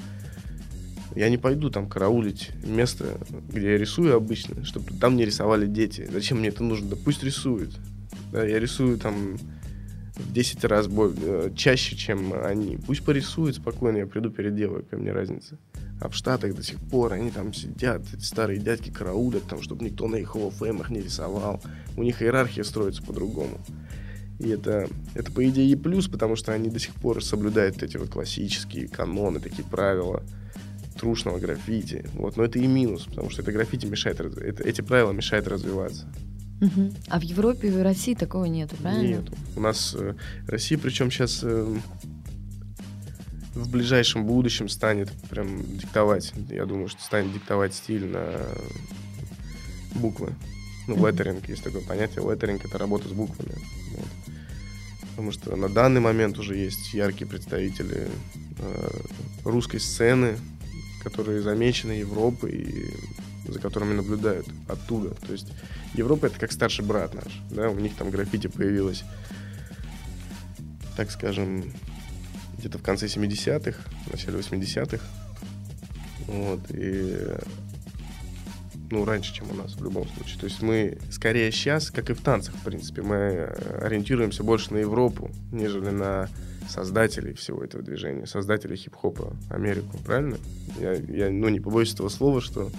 [1.14, 3.18] я не пойду там караулить место,
[3.50, 6.08] где я рисую обычно, чтобы там не рисовали дети.
[6.10, 6.90] Зачем мне это нужно?
[6.90, 7.78] Да пусть рисуют.
[8.32, 9.38] Да, я рисую там
[10.16, 12.76] в 10 раз бо- э, чаще, чем они.
[12.76, 15.58] Пусть порисуют спокойно, я приду, переделаю, какая мне разница.
[16.00, 19.84] А в Штатах до сих пор они там сидят, эти старые дядьки караулят, там, чтобы
[19.84, 21.60] никто на их ХОФМах не рисовал.
[21.96, 23.58] У них иерархия строится по-другому.
[24.38, 27.96] И это, это, по идее, и плюс, потому что они до сих пор соблюдают эти
[27.96, 30.22] вот классические каноны, такие правила
[30.98, 32.06] трушного граффити.
[32.14, 32.36] Вот.
[32.36, 36.06] Но это и минус, потому что это граффити мешает, это, эти правила мешают развиваться.
[36.60, 36.92] Угу.
[37.08, 39.18] А в Европе и в России такого нету, правильно?
[39.18, 39.32] Нету.
[39.56, 40.14] У нас э,
[40.46, 41.78] Россия, причем сейчас э,
[43.54, 48.40] в ближайшем будущем станет прям диктовать, я думаю, что станет диктовать стиль на
[49.94, 50.34] буквы.
[50.86, 52.28] Ну, леттеринг, есть такое понятие.
[52.28, 53.54] Леттеринг— это работа с буквами.
[53.92, 54.08] Вот.
[55.10, 58.08] Потому что на данный момент уже есть яркие представители
[58.58, 58.90] э,
[59.44, 60.38] русской сцены,
[61.02, 62.94] которые замечены Европой и
[63.48, 65.10] за которыми наблюдают оттуда.
[65.26, 65.52] То есть
[65.94, 69.04] Европа это как старший брат наш, да, у них там граффити появилось,
[70.96, 71.64] так скажем,
[72.58, 75.04] где-то в конце 70-х, в начале 80-х.
[76.26, 77.16] Вот, и
[78.90, 80.38] ну, раньше, чем у нас в любом случае.
[80.38, 83.44] То есть мы скорее сейчас, как и в танцах, в принципе, мы
[83.80, 86.28] ориентируемся больше на Европу, нежели на
[86.68, 90.36] создателей всего этого движения, создателей хип-хопа Америку, правильно?
[90.78, 92.70] Я, я ну, не побоюсь этого слова, что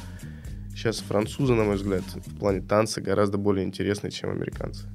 [0.80, 4.86] сейчас французы, на мой взгляд, в плане танца гораздо более интересны, чем американцы.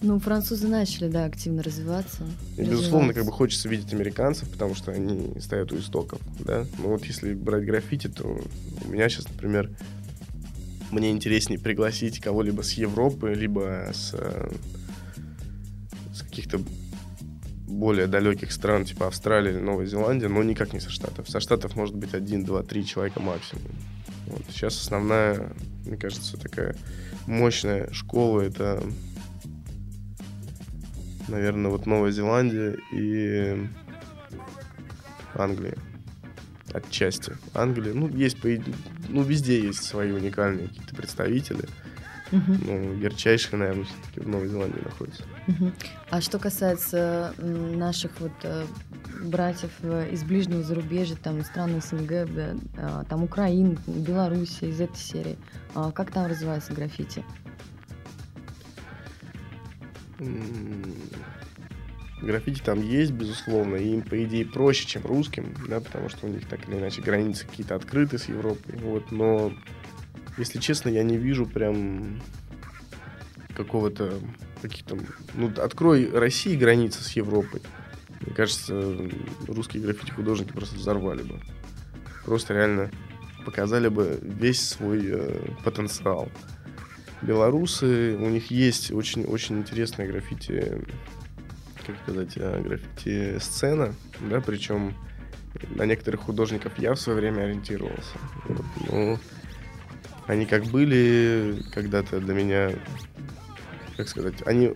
[0.00, 2.24] Ну, французы начали, да, активно развиваться.
[2.56, 6.66] И, безусловно, как бы хочется видеть американцев, потому что они стоят у истоков, да.
[6.78, 8.38] Но вот если брать граффити, то
[8.84, 9.70] у меня сейчас, например,
[10.90, 14.52] мне интереснее пригласить кого-либо с Европы, либо с, э,
[16.14, 16.60] с каких-то
[17.66, 21.28] более далеких стран, типа Австралии или Новой Зеландии, но никак не со Штатов.
[21.28, 23.72] Со Штатов может быть один, два, три человека максимум.
[24.26, 24.42] Вот.
[24.48, 25.52] Сейчас основная,
[25.84, 26.76] мне кажется, такая
[27.26, 28.82] мощная школа это
[31.28, 33.68] наверное, вот Новая Зеландия и
[35.34, 35.76] Англия.
[36.72, 37.36] Отчасти.
[37.54, 38.38] Англия, ну, есть,
[39.08, 41.68] ну, везде есть свои уникальные какие-то представители.
[42.32, 42.64] Uh-huh.
[42.66, 45.22] Ну, ярчайшие, наверное, все-таки в Новой Зеландии находятся.
[46.10, 48.64] А что касается наших вот э,
[49.24, 52.28] братьев э, из ближнего зарубежья, там стран СНГ,
[52.76, 55.36] а, там Украина, Белоруссия, из этой серии,
[55.74, 57.24] а как там развивается граффити?
[62.22, 66.30] Граффити там есть, безусловно, и им, по идее, проще, чем русским, да, потому что у
[66.30, 69.52] них так или иначе границы какие-то открыты с Европой, вот, но,
[70.38, 72.20] если честно, я не вижу прям
[73.54, 74.14] какого-то,
[74.62, 74.98] каких-то,
[75.34, 77.60] ну, открой России границы с Европой,
[78.20, 78.96] мне кажется,
[79.46, 81.40] русские граффити-художники просто взорвали бы,
[82.24, 82.90] просто реально
[83.44, 86.30] показали бы весь свой э, потенциал.
[87.22, 90.82] Белорусы, у них есть очень-очень интересная граффити,
[91.86, 93.94] как сказать, э, граффити-сцена,
[94.30, 94.94] да, причем
[95.74, 98.18] на некоторых художников я в свое время ориентировался.
[98.48, 99.18] Вот, ну,
[100.26, 102.72] они как были когда-то для меня,
[103.96, 104.74] как сказать, они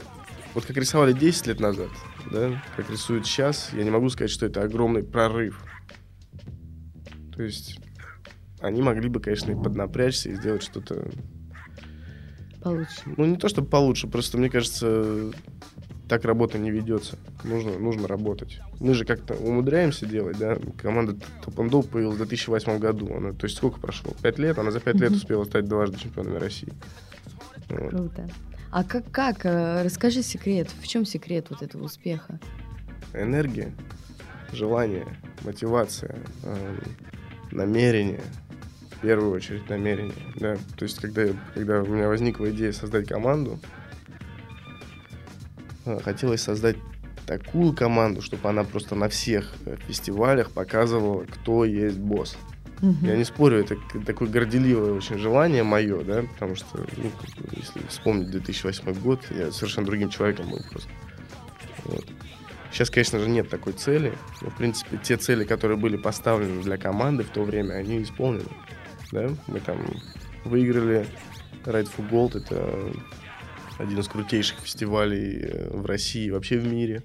[0.54, 1.90] вот как рисовали 10 лет назад,
[2.30, 5.62] да, как рисуют сейчас, я не могу сказать, что это огромный прорыв.
[7.34, 7.80] То есть
[8.60, 11.08] они могли бы, конечно, и поднапрячься и сделать что-то
[12.62, 13.02] Получше.
[13.16, 15.30] Ну, не то, чтобы получше, просто, мне кажется,
[16.08, 17.16] так работа не ведется.
[17.44, 18.60] Нужно, нужно работать.
[18.80, 20.58] Мы же как-то умудряемся делать, да?
[20.76, 23.14] Команда Топандоп появилась в 2008 году.
[23.14, 24.12] Она, то есть сколько прошло?
[24.22, 24.58] Пять лет?
[24.58, 26.72] Она за пять лет успела стать дважды чемпионами России.
[27.68, 27.90] Вот.
[27.90, 28.28] Круто.
[28.70, 29.46] А как, как?
[29.46, 30.68] Э, расскажи секрет.
[30.80, 32.38] В чем секрет вот этого успеха?
[33.14, 33.72] Энергия,
[34.52, 35.06] желание,
[35.44, 36.78] мотивация, э,
[37.50, 38.22] намерение–
[38.98, 40.14] в первую очередь намерение.
[40.36, 40.56] Да?
[40.76, 43.60] То есть, когда, когда у меня возникла идея создать команду,
[45.84, 46.76] э, хотелось создать
[47.24, 52.36] такую команду, чтобы она просто на всех э, фестивалях показывала, кто есть босс.
[52.80, 57.10] Я не спорю, это такое горделивое очень желание мое, да, потому что, ну,
[57.56, 60.90] если вспомнить 2008 год, я совершенно другим человеком был просто.
[61.84, 62.06] Вот.
[62.70, 64.12] Сейчас, конечно же, нет такой цели,
[64.42, 68.44] но, в принципе, те цели, которые были поставлены для команды в то время, они исполнены
[69.12, 69.78] да, мы там
[70.44, 71.06] выиграли
[71.64, 72.92] for Gold, это
[73.78, 77.02] один из крутейших фестивалей э, в России и вообще в мире.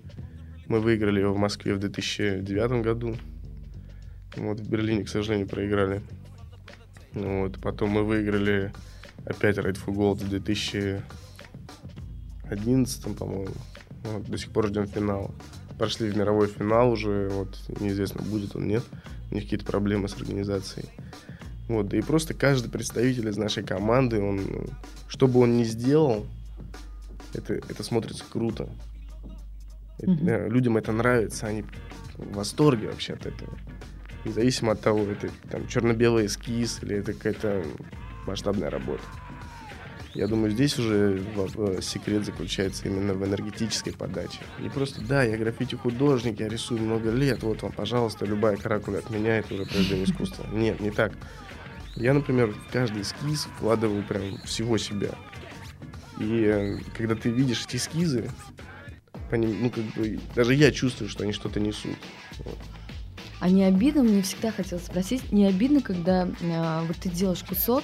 [0.67, 3.15] Мы выиграли его в Москве в 2009 году.
[4.35, 6.01] Вот, в Берлине, к сожалению, проиграли.
[7.13, 8.73] Вот, потом мы выиграли
[9.25, 13.53] опять for Gold в 2011, по-моему.
[14.03, 15.31] Вот, до сих пор ждем финала.
[15.77, 18.83] Прошли в мировой финал уже, вот, неизвестно, будет он, нет.
[19.31, 20.89] У них какие-то проблемы с организацией.
[21.67, 24.67] Вот, да и просто каждый представитель из нашей команды, он,
[25.07, 26.25] что бы он ни сделал,
[27.33, 28.69] это, это смотрится круто.
[29.99, 30.29] Mm-hmm.
[30.29, 31.63] Это, людям это нравится, они
[32.17, 33.57] в восторге вообще от этого.
[34.25, 37.63] Независимо от того, это там черно-белый эскиз или это какая-то
[38.25, 39.03] масштабная работа.
[40.13, 44.39] Я думаю, здесь уже в- секрет заключается именно в энергетической подаче.
[44.59, 49.09] Не просто, да, я граффити-художник, я рисую много лет, вот вам, пожалуйста, любая каракуля от
[49.09, 50.45] меня, уже произведение искусства.
[50.51, 51.13] Нет, не так.
[51.95, 55.09] Я, например, в каждый эскиз вкладываю прям всего себя.
[56.19, 58.29] И э, когда ты видишь эти эскизы,
[59.31, 61.97] по ним, ну, как бы, даже я чувствую, что они что-то несут.
[62.39, 62.57] Вот.
[63.43, 67.83] А не обидно, мне всегда хотелось спросить, не обидно, когда а, вот ты делаешь кусок,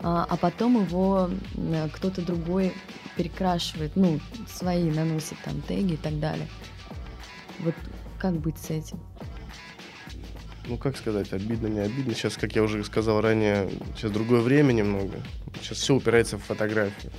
[0.00, 2.74] а, а потом его м, кто-то другой
[3.16, 6.46] перекрашивает, ну, свои наносит там теги и так далее.
[7.60, 7.74] Вот
[8.18, 9.00] как быть с этим?
[10.66, 12.12] Ну, как сказать, обидно, не обидно.
[12.12, 15.22] Сейчас, как я уже сказал ранее, сейчас другое время немного.
[15.62, 17.10] Сейчас все упирается в фотографию.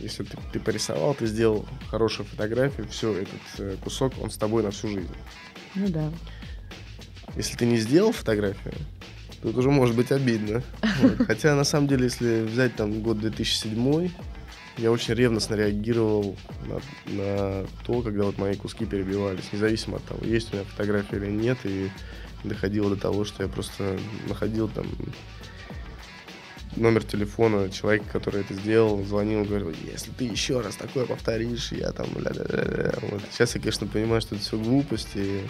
[0.00, 4.70] Если ты, ты порисовал, ты сделал хорошую фотографию, все, этот кусок, он с тобой на
[4.70, 5.14] всю жизнь.
[5.74, 6.10] Ну да.
[7.36, 8.74] Если ты не сделал фотографию,
[9.42, 10.62] тут уже может быть обидно.
[11.00, 11.16] Вот.
[11.26, 14.10] Хотя, на самом деле, если взять там год 2007,
[14.78, 20.24] я очень ревностно реагировал на, на то, когда вот мои куски перебивались, независимо от того,
[20.24, 21.90] есть у меня фотография или нет, и
[22.42, 24.86] доходило до того, что я просто находил там
[26.76, 31.92] номер телефона человека, который это сделал, звонил, говорил, если ты еще раз такое повторишь, я
[31.92, 32.94] там ля-ля-ля-ля».
[33.02, 33.22] Вот.
[33.32, 35.42] Сейчас я, конечно, понимаю, что это все глупости.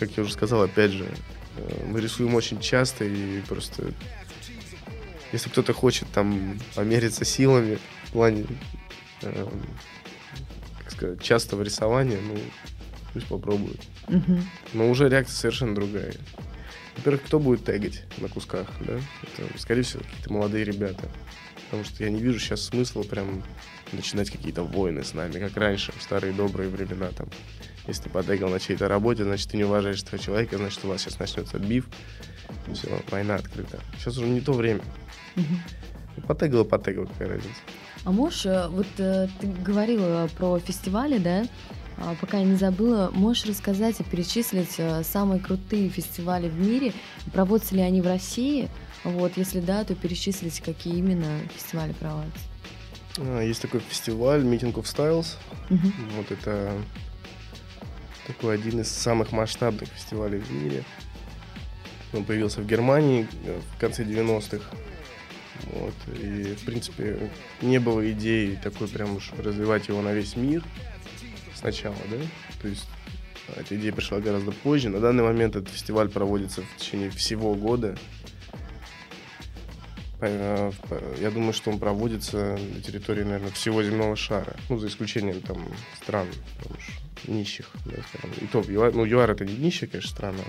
[0.00, 1.06] Как я уже сказал, опять же,
[1.56, 3.92] э, мы рисуем очень часто и просто
[5.32, 8.46] если кто-то хочет там помериться силами в плане,
[9.22, 9.62] эм,
[10.78, 12.36] как сказать, частого рисования, ну,
[13.12, 13.80] пусть попробует.
[14.08, 14.42] Мгм.
[14.72, 16.14] Но уже реакция совершенно другая.
[16.96, 18.94] Во-первых, кто будет тегать на кусках, да?
[19.22, 21.08] Это, скорее всего, какие-то молодые ребята.
[21.66, 23.44] Потому что я не вижу сейчас смысла прям
[23.92, 27.28] начинать какие-то войны с нами, как раньше, в старые добрые времена там.
[27.86, 31.02] Если ты потегал на чьей-то работе, значит, ты не уважаешь этого человека, значит, у вас
[31.02, 31.86] сейчас начнется биф.
[32.72, 33.80] Все, война открыта.
[33.98, 34.82] Сейчас уже не то время.
[35.36, 35.44] Ну,
[36.26, 37.54] Потегал и потегал, какая разница.
[38.04, 41.44] А можешь, э, вот э, ты говорила про фестивали, да?
[41.98, 46.92] А, Пока я не забыла, можешь рассказать и перечислить э, самые крутые фестивали в мире?
[47.32, 48.68] Проводятся ли они в России?
[49.04, 52.40] Вот, если да, то перечислить, какие именно фестивали проводятся.
[53.18, 55.36] А, Есть такой фестиваль Meeting of Styles.
[55.68, 55.92] Мгм.
[56.16, 56.72] Вот это
[58.30, 60.84] такой один из самых масштабных фестивалей в мире.
[62.12, 64.64] Он появился в Германии э, в конце 90-х.
[65.72, 65.94] Вот.
[66.20, 70.64] И, в принципе, не было идеи такой прям уж развивать его на весь мир
[71.54, 72.16] сначала, да?
[72.62, 72.86] То есть
[73.48, 74.88] э, эта идея пришла гораздо позже.
[74.90, 77.98] На данный момент этот фестиваль проводится в течение всего года.
[80.22, 84.56] Я думаю, что он проводится на территории, наверное, всего земного шара.
[84.68, 85.66] Ну, за исключением там
[86.02, 86.26] стран
[86.62, 88.30] там уж нищих, да, скажем.
[88.40, 90.42] И то, ЮАР, ну, ЮАР это не нищая, конечно, страна.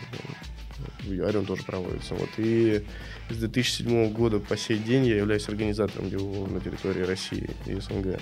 [1.02, 2.16] В ЮАРе он тоже проводится.
[2.16, 2.30] Вот.
[2.38, 2.84] И
[3.30, 8.20] с 2007 года по сей день я являюсь организатором его на территории России и СНГ.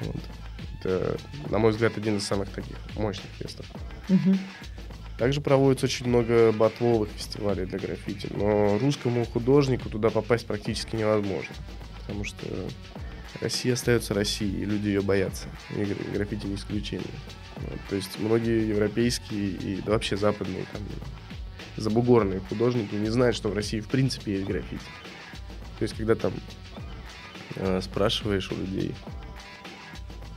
[0.00, 0.16] Вот.
[0.80, 1.18] Это,
[1.50, 3.66] на мой взгляд, один из самых таких мощных фестов.
[4.08, 4.38] Мгм.
[5.20, 11.54] Также проводится очень много батловых фестивалей для граффити, но русскому художнику туда попасть практически невозможно,
[12.00, 12.46] потому что
[13.42, 17.04] Россия остается Россией, и люди ее боятся, и гра- граффити не исключение.
[17.56, 20.80] Вот, то есть многие европейские и да вообще западные там
[21.76, 24.80] забугорные художники не знают, что в России в принципе есть граффити.
[25.78, 26.32] То есть когда там
[27.56, 28.94] э, спрашиваешь у людей,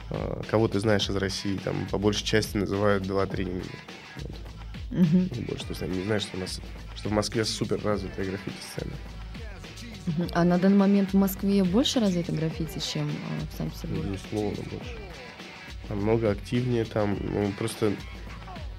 [0.10, 3.64] э, кого ты знаешь из России, там по большей части называют 2-3 имени.
[4.18, 4.36] Вот
[4.94, 5.66] Не больше.
[5.66, 6.62] То есть не знают, что у нас
[6.96, 8.94] что в Москве супер развитая граффити-сцена.
[10.34, 13.14] А на данный момент в Москве больше развито граффити, чем э,
[13.52, 14.12] в Санкт-Петербурге?
[14.12, 14.98] Безусловно, больше.
[15.90, 17.94] Намного активнее там, ну, просто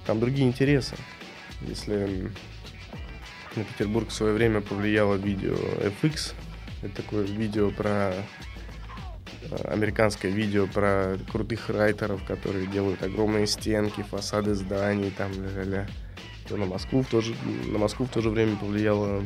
[0.06, 0.96] там другие интересы.
[1.62, 2.30] Если
[3.56, 5.54] на Петербург в свое время повлияло видео
[6.02, 6.34] FX,
[6.82, 8.14] это такое видео про
[9.50, 15.88] э, американское видео про крутых райтеров, которые делают огромные стенки, фасады зданий, там ля-ля-ля.
[16.48, 17.34] То на Москву в то же,
[17.66, 19.24] на Москву в то же время повлияло,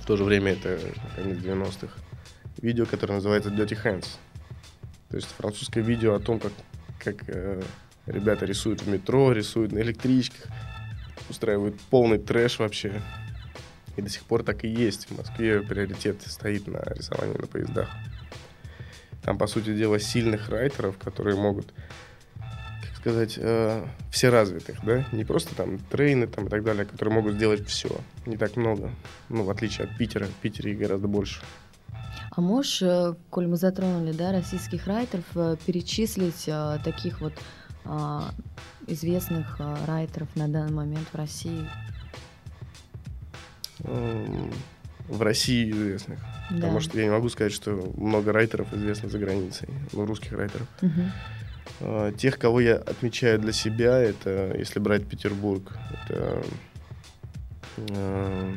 [0.00, 0.80] в то же время это
[1.14, 1.92] конец 90-х,
[2.58, 4.06] видео, которое называется Dirty Hands.
[5.10, 6.52] То есть французское видео о том, как,
[6.98, 7.62] как э,
[8.06, 10.46] ребята рисуют в метро, рисуют на электричках,
[11.28, 13.02] устраивают полный трэш вообще.
[13.96, 15.06] И до сих пор так и есть.
[15.08, 17.88] В Москве приоритет стоит на рисовании на поездах.
[19.22, 21.72] Там, по сути дела, сильных райтеров, которые могут,
[23.06, 27.34] сказать, э, все развитых, да, не просто там трейны там и так далее, которые могут
[27.34, 27.88] сделать все.
[28.26, 28.90] Не так много.
[29.28, 30.24] Ну, в отличие от Питера.
[30.24, 31.40] В Питере их гораздо больше.
[32.32, 37.32] А можешь, э, коль мы затронули, да, российских райтеров, э, перечислить э, таких вот
[37.84, 38.32] а,
[38.88, 41.64] известных а, райтеров на данный момент в России?
[43.84, 44.52] Эм,
[45.08, 46.18] В России известных.
[46.50, 46.56] Да.
[46.56, 50.66] Потому что я не могу сказать, что много райтеров известно за границей, ну, русских райтеров.
[50.80, 51.12] Мгм.
[51.80, 55.72] А, Тех, кого я отмечаю для себя, это, если брать Петербург,
[56.04, 56.42] это,
[57.76, 58.54] э,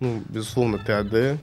[0.00, 1.38] ну, безусловно, ТАД,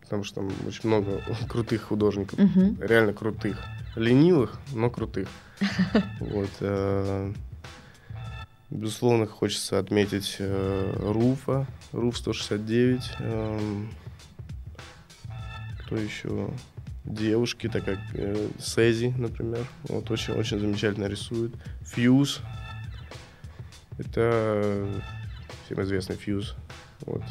[0.00, 2.78] потому что там очень много крутых художников, Мгм.
[2.80, 3.62] реально крутых.
[3.94, 5.28] Ленивых, но крутых.
[6.20, 6.50] Вот.
[6.60, 7.32] э,
[8.68, 13.12] Безусловно, хочется отметить э, Руфа, Руф 169.
[13.20, 13.88] эм,
[15.80, 16.50] Кто еще?
[17.06, 19.64] Девушки, так как э, Сези, например.
[19.84, 21.52] Вот очень, очень замечательно рисует.
[21.82, 22.40] Фьюз.
[23.98, 24.88] Это
[25.64, 26.56] всем известный Фьюз.
[27.02, 27.22] Вот.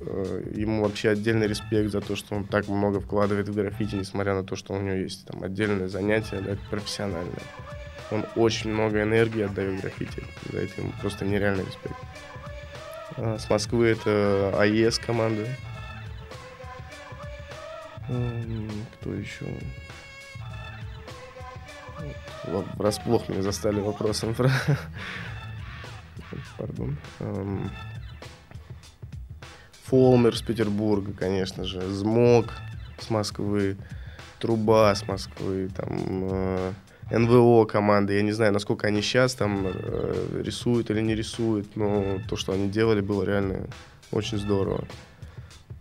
[0.00, 4.34] Э, Ему вообще отдельный респект за то, что он так много вкладывает в граффити, несмотря
[4.34, 7.42] на то, что у него есть там отдельное занятие, да, профессиональное.
[8.10, 10.24] Он очень много энергии отдает граффити.
[10.50, 11.96] За это ему просто нереальный респект.
[13.16, 15.46] А, С Москвы это АЕС команда.
[18.06, 19.46] Кто еще?
[22.76, 24.50] Врасплох меня застали вопросом про...
[26.58, 26.98] Пардон.
[29.84, 31.80] Фолмер с Петербурга, конечно же.
[31.82, 32.46] Змог
[32.98, 33.76] с Москвы.
[34.38, 35.68] Труба с Москвы.
[35.76, 36.72] Там э,
[37.10, 38.14] НВО команды.
[38.14, 42.52] Я не знаю, насколько они сейчас там э, рисуют или не рисуют, но то, что
[42.52, 43.68] они делали, было реально
[44.10, 44.84] очень здорово.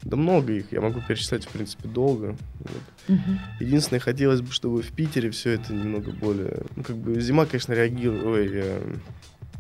[0.04, 2.36] Да много их, я могу перечислять, в принципе, долго.
[2.60, 2.82] Вот.
[3.08, 3.40] Мгм.
[3.60, 6.64] Единственное, хотелось бы, чтобы в Питере все это немного более...
[6.76, 8.96] Ну, как бы зима, конечно, реагирует, ой, э,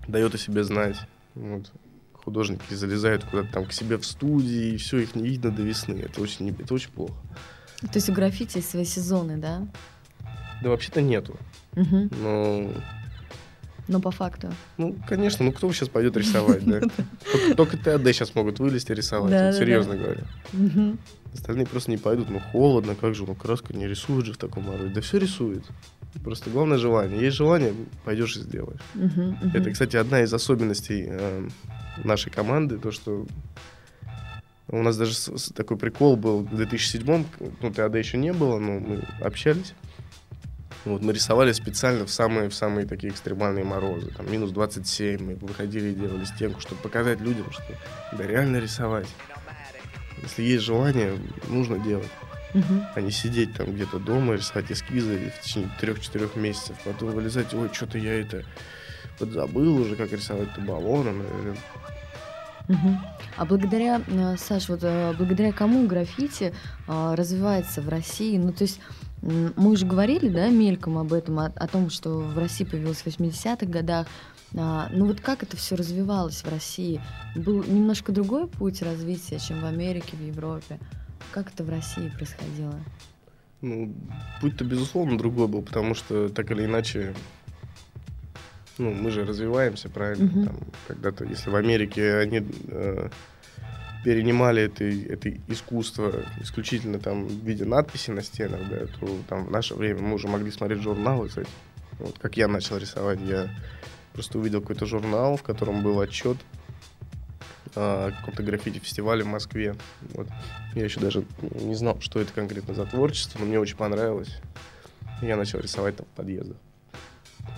[0.08, 0.98] дает о себе знать.
[1.36, 1.72] Вот.
[2.14, 6.02] Художники залезают куда-то там к себе в студии, и все, их не видно до весны.
[6.02, 7.14] Это очень, это очень плохо.
[7.82, 9.68] То есть у граффити свои сезоны, да?
[10.62, 11.38] Да вообще-то нету.
[11.74, 12.12] Мгм.
[12.22, 12.72] Но,
[13.92, 14.48] Но по факту.
[14.78, 16.82] ну, конечно, ну кто сейчас пойдет рисовать, да?
[17.58, 20.22] Только, ТАД сейчас могут вылезти и рисовать, серьезно говорю.
[20.54, 20.98] Мгм.
[21.34, 24.64] Остальные просто не пойдут, ну холодно, как же, ну краска не рисует же в таком
[24.64, 24.94] морозе.
[24.94, 25.64] Да все рисует.
[26.24, 27.22] Просто главное желание.
[27.22, 27.74] Есть желание,
[28.04, 28.82] пойдешь и сделаешь.
[29.54, 31.48] Это, кстати, одна из особенностей э,
[32.04, 33.26] нашей команды, то, что
[34.68, 35.16] у нас даже
[35.54, 37.26] такой прикол был в 2007-м,
[37.62, 39.74] ну, ТАД еще не было, но мы общались.
[40.84, 45.36] Вот, мы рисовали специально в самые, в самые такие экстремальные морозы, там, минус 27, мы
[45.36, 47.64] выходили и делали стенку, чтобы показать людям, что
[48.18, 49.08] да реально рисовать.
[50.24, 51.18] Если есть желание,
[51.48, 52.10] нужно делать
[52.54, 52.86] Мгм.
[52.96, 57.70] а не сидеть там где-то дома, рисовать эскизы в течение трех-четырех месяцев, потом вылезать, ой,
[57.72, 58.44] что-то я это
[59.20, 61.22] подзабыл уже, как рисовать-то баллоном.
[61.22, 61.56] э,
[62.68, 63.00] Мгм.
[63.38, 66.54] А благодаря, э, Саш, вот э, благодаря кому граффити
[66.88, 68.38] а, развивается в России?
[68.38, 68.80] Ну, то есть
[69.22, 73.08] мы уже говорили, да, мельком об этом, о, о том, что в России появилось в
[73.08, 74.08] 80-х годах.
[74.56, 77.02] А, ну вот как это все развивалось в России?
[77.36, 80.80] Был немножко другой путь развития, чем в Америке, в Европе.
[81.32, 82.76] Как это в России происходило?
[83.62, 83.94] Ну,
[84.42, 87.14] путь-то, безусловно, другой был, потому что так или иначе,
[88.80, 90.26] ну, мы же развиваемся, правильно?
[90.26, 90.46] Мгм.
[90.46, 90.56] Там,
[90.88, 93.10] когда-то, если в Америке они э,
[94.04, 99.52] перенимали это, это искусство исключительно там в виде надписи на стенах, да, то там в
[99.52, 101.49] наше время мы уже могли смотреть журналы, кстати.
[101.99, 103.49] Вот как я начал рисовать, я
[104.14, 106.38] просто увидел какой-то журнал, в котором был отчет
[107.76, 109.76] о каком-то граффити-фестивале в Москве.
[110.14, 110.28] Вот.
[110.76, 114.36] Я еще даже не знал, что это конкретно за творчество, но мне очень понравилось.
[115.22, 116.58] Я начал рисовать там в подъездах.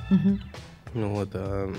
[0.09, 0.41] Мгм.
[0.93, 1.73] Ну вот, а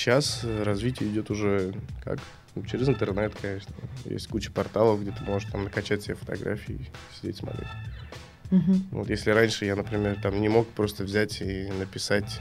[0.00, 2.18] сейчас развитие идет уже как?
[2.54, 3.72] Ну, через интернет, конечно.
[4.04, 7.68] Есть куча порталов, где ты можешь там накачать себе фотографии и сидеть смотреть.
[8.50, 8.88] Мгм.
[8.90, 12.40] Вот если раньше я, например, там не мог просто взять и написать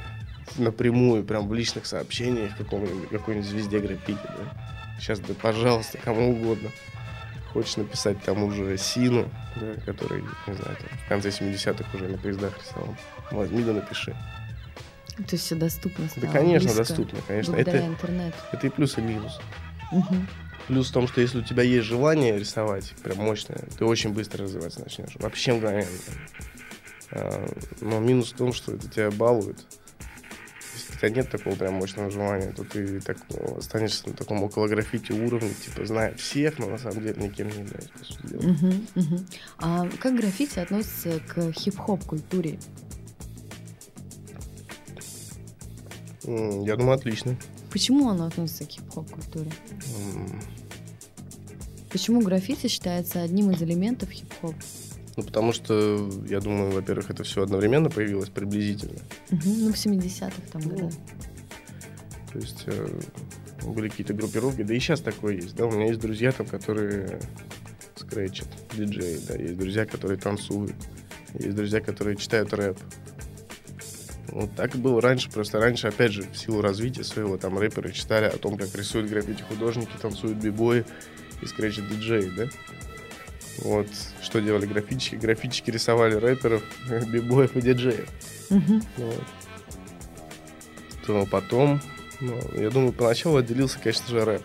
[0.57, 4.97] напрямую, прям в личных сообщениях какому-нибудь, какой-нибудь звезде граффити, да.
[4.99, 6.71] Сейчас, да, пожалуйста, кому угодно.
[7.53, 9.29] Хочешь написать тому же Сину,
[9.59, 12.95] да, который, не знаю, там, в конце 70-х уже на поездах рисовал.
[13.31, 14.15] Возьми да напиши.
[15.27, 16.31] То есть все доступно Да, стало.
[16.31, 17.55] конечно, близко, доступно, конечно.
[17.55, 18.37] Это, интернету.
[18.51, 19.39] это и плюс, и минус.
[19.91, 20.27] Мгм.
[20.67, 24.43] Плюс в том, что если у тебя есть желание рисовать, прям мощное, ты очень быстро
[24.43, 25.15] развиваться начнешь.
[25.15, 25.87] Вообще мгновенно.
[27.11, 27.45] А,
[27.81, 29.57] Но минус в том, что это тебя балует.
[30.75, 34.43] Если у тебя нет такого прям мощного желания, то ты так ну, останешься на таком
[34.43, 38.19] около граффити уровне, типа, зная всех, но на самом деле никем не являешься.
[38.23, 39.25] Мгм, мгм.
[39.57, 42.59] А как граффити относится к хип-хоп культуре?
[46.23, 47.35] Я думаю, отлично.
[47.71, 49.51] Почему оно относится к хип-хоп культуре?
[50.15, 50.41] М,
[51.91, 54.53] Почему граффити считается одним из элементов хип-хоп?
[55.17, 58.99] Ну, потому что, я думаю, во-первых, это все одновременно появилось приблизительно.
[59.31, 60.89] Мгм, Ну, в 70-х там, Ну, да.
[62.33, 63.01] То есть э,
[63.65, 67.19] были какие-то группировки, да и сейчас такое есть, да, у меня есть друзья там, которые
[67.95, 68.47] скретчат,
[68.77, 70.75] диджеи, да, есть друзья, которые танцуют,
[71.33, 72.77] есть друзья, которые читают рэп.
[74.31, 77.91] Вот так и было раньше, просто раньше, опять же, в силу развития своего, там рэперы
[77.91, 80.85] читали о том, как рисуют граффити художники, танцуют бибои
[81.41, 82.45] и скретчат диджеи, да.
[83.59, 83.87] Вот,
[84.21, 85.15] что делали граффитчики?
[85.15, 86.63] Граффитчики рисовали рэперов,
[87.07, 88.07] бибоев и диджеев.
[88.49, 88.83] Мгм.
[88.97, 89.23] Вот.
[91.05, 91.81] То потом,
[92.19, 94.43] ну, я думаю, поначалу отделился, конечно же, рэп.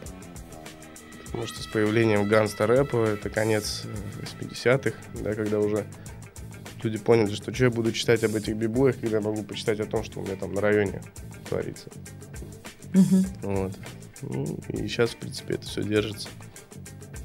[1.26, 5.84] Потому что с появлением ганста рэпа, это конец э, 80-х, да, когда уже
[6.84, 9.86] люди поняли, что что я буду читать об этих бибоях, когда я могу почитать о
[9.86, 11.02] том, что у меня там на районе
[11.48, 11.90] творится.
[12.92, 13.24] Мгм.
[13.42, 13.78] Вот.
[14.22, 16.28] Ну, и сейчас, в принципе, это все держится.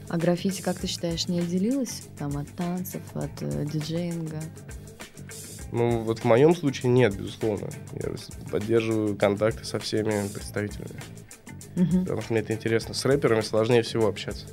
[0.10, 4.42] А граффити, как ты считаешь, не отделилось там от танцев, от э, диджеинга?
[5.72, 7.70] Ну, вот в моем случае нет, безусловно.
[7.94, 8.14] Я
[8.50, 11.00] поддерживаю контакты со всеми представителями.
[11.76, 12.02] Мгм.
[12.02, 12.96] Потому что мне это интересно.
[12.96, 14.48] С рэперами сложнее всего общаться.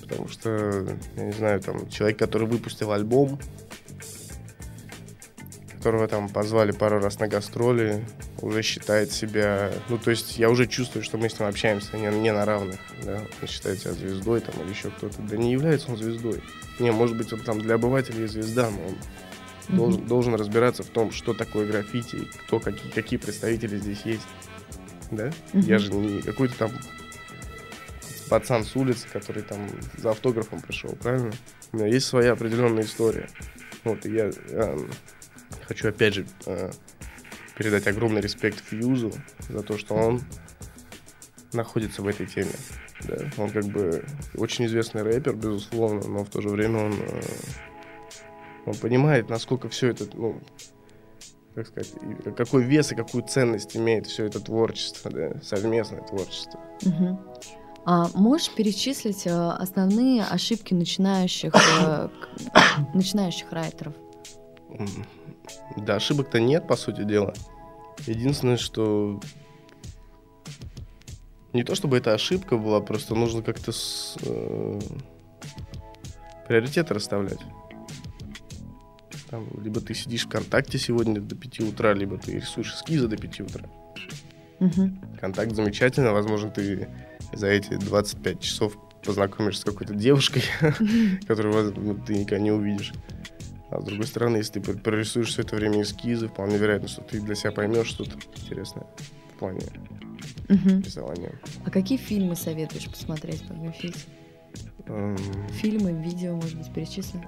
[0.00, 0.86] Потому что,
[1.16, 3.38] я не знаю, там, человек, который выпустил альбом,
[5.80, 8.04] которого там позвали пару раз на гастроли,
[8.42, 9.72] уже считает себя...
[9.88, 12.78] Ну, то есть я уже чувствую, что мы с ним общаемся не, не на равных,
[13.02, 13.22] да.
[13.40, 15.22] Он считает себя звездой там или еще кто-то.
[15.22, 16.42] Да не является он звездой.
[16.80, 18.94] Не, может быть, он там для обывателей звезда, но он
[19.68, 19.76] Мгм.
[19.78, 24.26] должен, должен разбираться в том, что такое граффити, кто, какие, какие представители здесь есть.
[25.10, 25.32] Да?
[25.54, 25.62] Мгм.
[25.66, 26.72] Я же не какой-то там
[28.28, 29.66] пацан с улицы, который там
[29.96, 31.32] за автографом пришел, правильно?
[31.72, 33.30] У меня есть своя определенная история.
[33.84, 34.90] Вот, и я эм,
[35.70, 36.72] хочу опять же э,
[37.56, 39.12] передать огромный респект Фьюзу
[39.48, 40.20] за то, что он
[41.52, 42.50] находится в этой теме.
[43.04, 43.14] Да?
[43.38, 44.04] Он как бы
[44.34, 47.22] очень известный рэпер, безусловно, но в то же время он, э,
[48.66, 50.40] он понимает, насколько все это, ну,
[51.54, 51.92] как сказать,
[52.36, 56.58] какой вес и какую ценность имеет все это творчество, да, совместное творчество.
[56.82, 57.20] Мгм.
[57.84, 61.54] А можешь перечислить э, основные ошибки начинающих,
[62.94, 63.94] начинающих райтеров?
[65.76, 67.34] Да, ошибок-то нет, по сути дела.
[68.06, 69.20] Единственное, что
[71.52, 74.80] не то чтобы это ошибка была, просто нужно как-то с, э,
[76.46, 77.40] приоритеты расставлять.
[79.28, 83.40] Там, либо ты сидишь ВКонтакте сегодня до 5 утра, либо ты рисуешь эскизы до 5
[83.40, 83.64] утра.
[84.58, 85.00] Мгм.
[85.20, 86.88] Контакт замечательно, возможно, ты
[87.32, 90.42] за эти 25 часов познакомишься с какой-то девушкой,
[91.26, 92.92] которую ты никогда не увидишь.
[93.70, 97.02] А с другой стороны, если ты пр- прорисуешь все это время эскизы, вполне вероятно, что
[97.02, 98.84] ты для себя поймешь что-то интересное
[99.34, 99.60] в плане
[100.48, 100.80] Мгм.
[100.80, 101.32] рисования.
[101.64, 103.98] А какие фильмы советуешь посмотреть по граффити?
[104.86, 105.16] Эм,
[105.52, 107.20] Фильмы, видео, может быть, перечисли?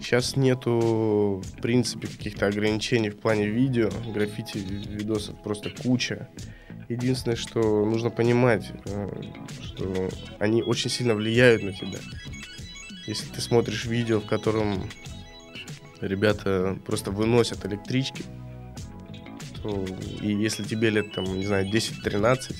[0.00, 3.88] Сейчас нету, в принципе, каких-то ограничений в плане видео.
[4.12, 6.28] Граффити, ви- видосов просто куча.
[6.88, 9.22] Единственное, что нужно понимать, э,
[9.62, 10.08] что
[10.40, 11.98] они очень сильно влияют на тебя.
[13.06, 14.90] Если ты смотришь видео, в котором
[16.06, 18.24] ребята просто выносят электрички,
[19.62, 19.84] то
[20.20, 22.54] и если тебе лет, там, не знаю, 10-13,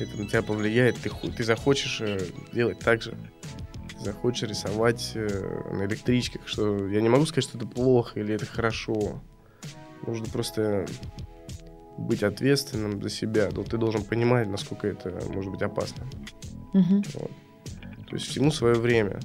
[0.00, 2.20] это на тебя повлияет, ты, ты захочешь э,
[2.52, 3.16] делать так же
[4.02, 8.46] захочешь рисовать э, на электричках, что я не могу сказать, что это плохо или это
[8.46, 9.22] хорошо.
[10.06, 10.86] Нужно просто
[11.98, 13.48] быть ответственным за себя.
[13.52, 16.04] Но ты должен понимать, насколько это может быть опасно.
[16.72, 17.02] Мгм.
[17.14, 17.30] Вот.
[18.08, 19.20] То есть всему свое время.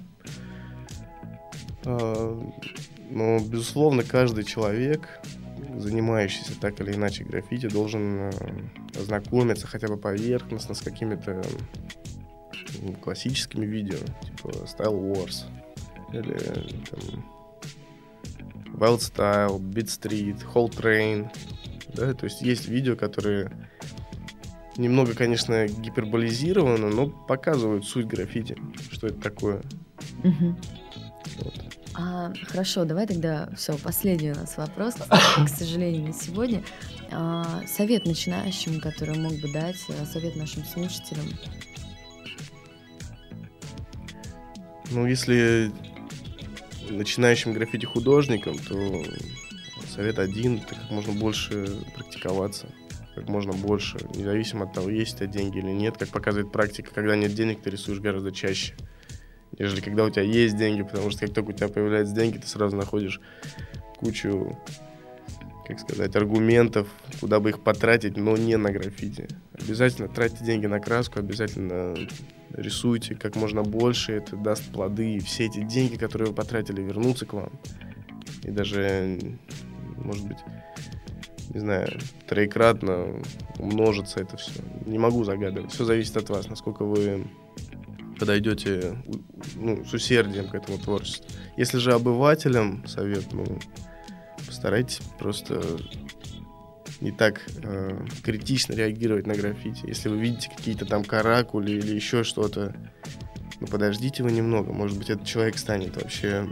[3.09, 5.07] Но, безусловно, каждый человек,
[5.77, 8.31] занимающийся так или иначе граффити, должен э,
[8.99, 11.41] ознакомиться хотя бы поверхностно с какими-то
[13.01, 15.45] классическими видео, типа Style Wars
[16.11, 16.37] или
[16.89, 17.25] там,
[18.73, 21.29] Wild Style, Beat Street, Whole Train.
[21.93, 23.51] Да, то есть есть видео, которые
[24.77, 28.55] немного, конечно, гиперболизированы, но показывают суть граффити,
[28.91, 29.61] что это такое.
[30.23, 30.57] Мгм.
[31.99, 34.93] А, хорошо, давай тогда все, последний у нас вопрос,
[35.45, 36.63] к сожалению, на сегодня.
[37.11, 41.25] А, совет начинающим, который мог бы дать, э, совет нашим слушателям.
[44.91, 45.71] Ну, если
[46.87, 49.03] начинающим граффити-художникам, то
[49.89, 52.67] совет один, это как можно больше практиковаться,
[53.15, 55.97] как можно больше, независимо от того, есть у тебя деньги или нет.
[55.97, 58.75] Как показывает практика, когда нет денег, ты рисуешь гораздо чаще,
[59.57, 62.47] нежели когда у тебя есть деньги, потому что как только у тебя появляются деньги, ты
[62.47, 63.19] сразу находишь
[63.97, 64.57] кучу
[65.67, 66.87] как сказать, аргументов,
[67.19, 69.27] куда бы их потратить, но не на граффити.
[69.51, 71.93] Обязательно тратьте деньги на краску, обязательно
[72.53, 77.25] рисуйте как можно больше, это даст плоды, и все эти деньги, которые вы потратили, вернутся
[77.25, 77.51] к вам.
[78.43, 79.19] И даже,
[79.97, 80.37] может быть,
[81.53, 83.21] не знаю, троекратно
[83.59, 84.53] умножится это все.
[84.85, 85.73] Не могу загадывать.
[85.73, 87.27] Все зависит от вас, насколько вы
[88.19, 88.97] подойдете
[89.55, 91.25] ну, с усердием к этому творчеству.
[91.57, 93.59] Если же обывателям совет, ну,
[94.45, 95.61] постарайтесь просто
[97.01, 99.85] не так э, критично реагировать на граффити.
[99.85, 102.75] Если вы видите какие-то там каракули или еще что-то,
[103.59, 104.73] ну подождите вы немного.
[104.73, 106.47] Может быть, этот человек станет вообще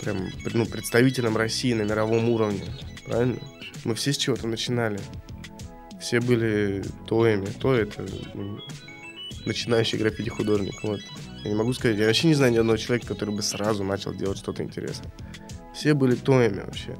[0.00, 2.64] прям ну, представителем России на мировом уровне.
[3.06, 3.36] Правильно?
[3.84, 5.00] Мы все с чего-то начинали.
[6.00, 7.46] Все были тоями.
[7.46, 8.04] То это
[8.34, 8.58] ну,
[9.46, 10.82] начинающий граффити художник.
[10.82, 11.00] Вот.
[11.44, 14.14] Я не могу сказать, я вообще не знаю ни одного человека, который бы сразу начал
[14.14, 15.12] делать что-то интересное.
[15.74, 16.96] Все были тоями вообще.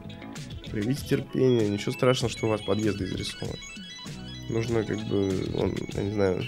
[0.70, 3.56] Проявите терпение, ничего страшного, что у вас подъезд изрисован.
[4.48, 6.42] Нужно как бы, он, я не знаю,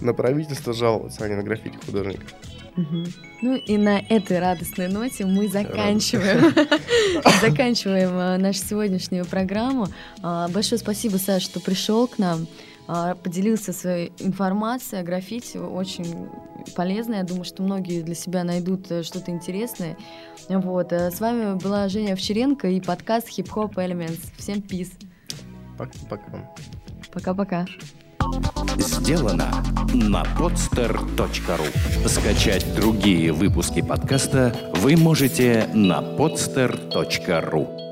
[0.00, 2.26] на правительство жаловаться, а не на граффити художника.
[2.76, 3.04] Угу.
[3.42, 6.54] Ну и на этой радостной ноте мы заканчиваем,
[7.40, 9.88] заканчиваем э, нашу сегодняшнюю программу.
[10.22, 12.46] А, большое спасибо, Саша, что пришел к нам.
[12.88, 16.28] А, поделился своей информацией о граффити, очень
[16.76, 17.14] полезно.
[17.14, 19.96] Я думаю, что многие для себя найдут э, что-то интересное.
[20.48, 20.92] Вот.
[20.92, 24.20] Э, с вами была Женя Овчаренко и подкаст Hip Hop Elements.
[24.38, 24.92] Всем пиз.
[25.76, 26.52] Пока-пока.
[27.12, 27.66] Пока-пока.
[28.78, 29.50] Сделано
[29.94, 37.85] на podster.ru Скачать другие выпуски подкаста вы можете на podster.ru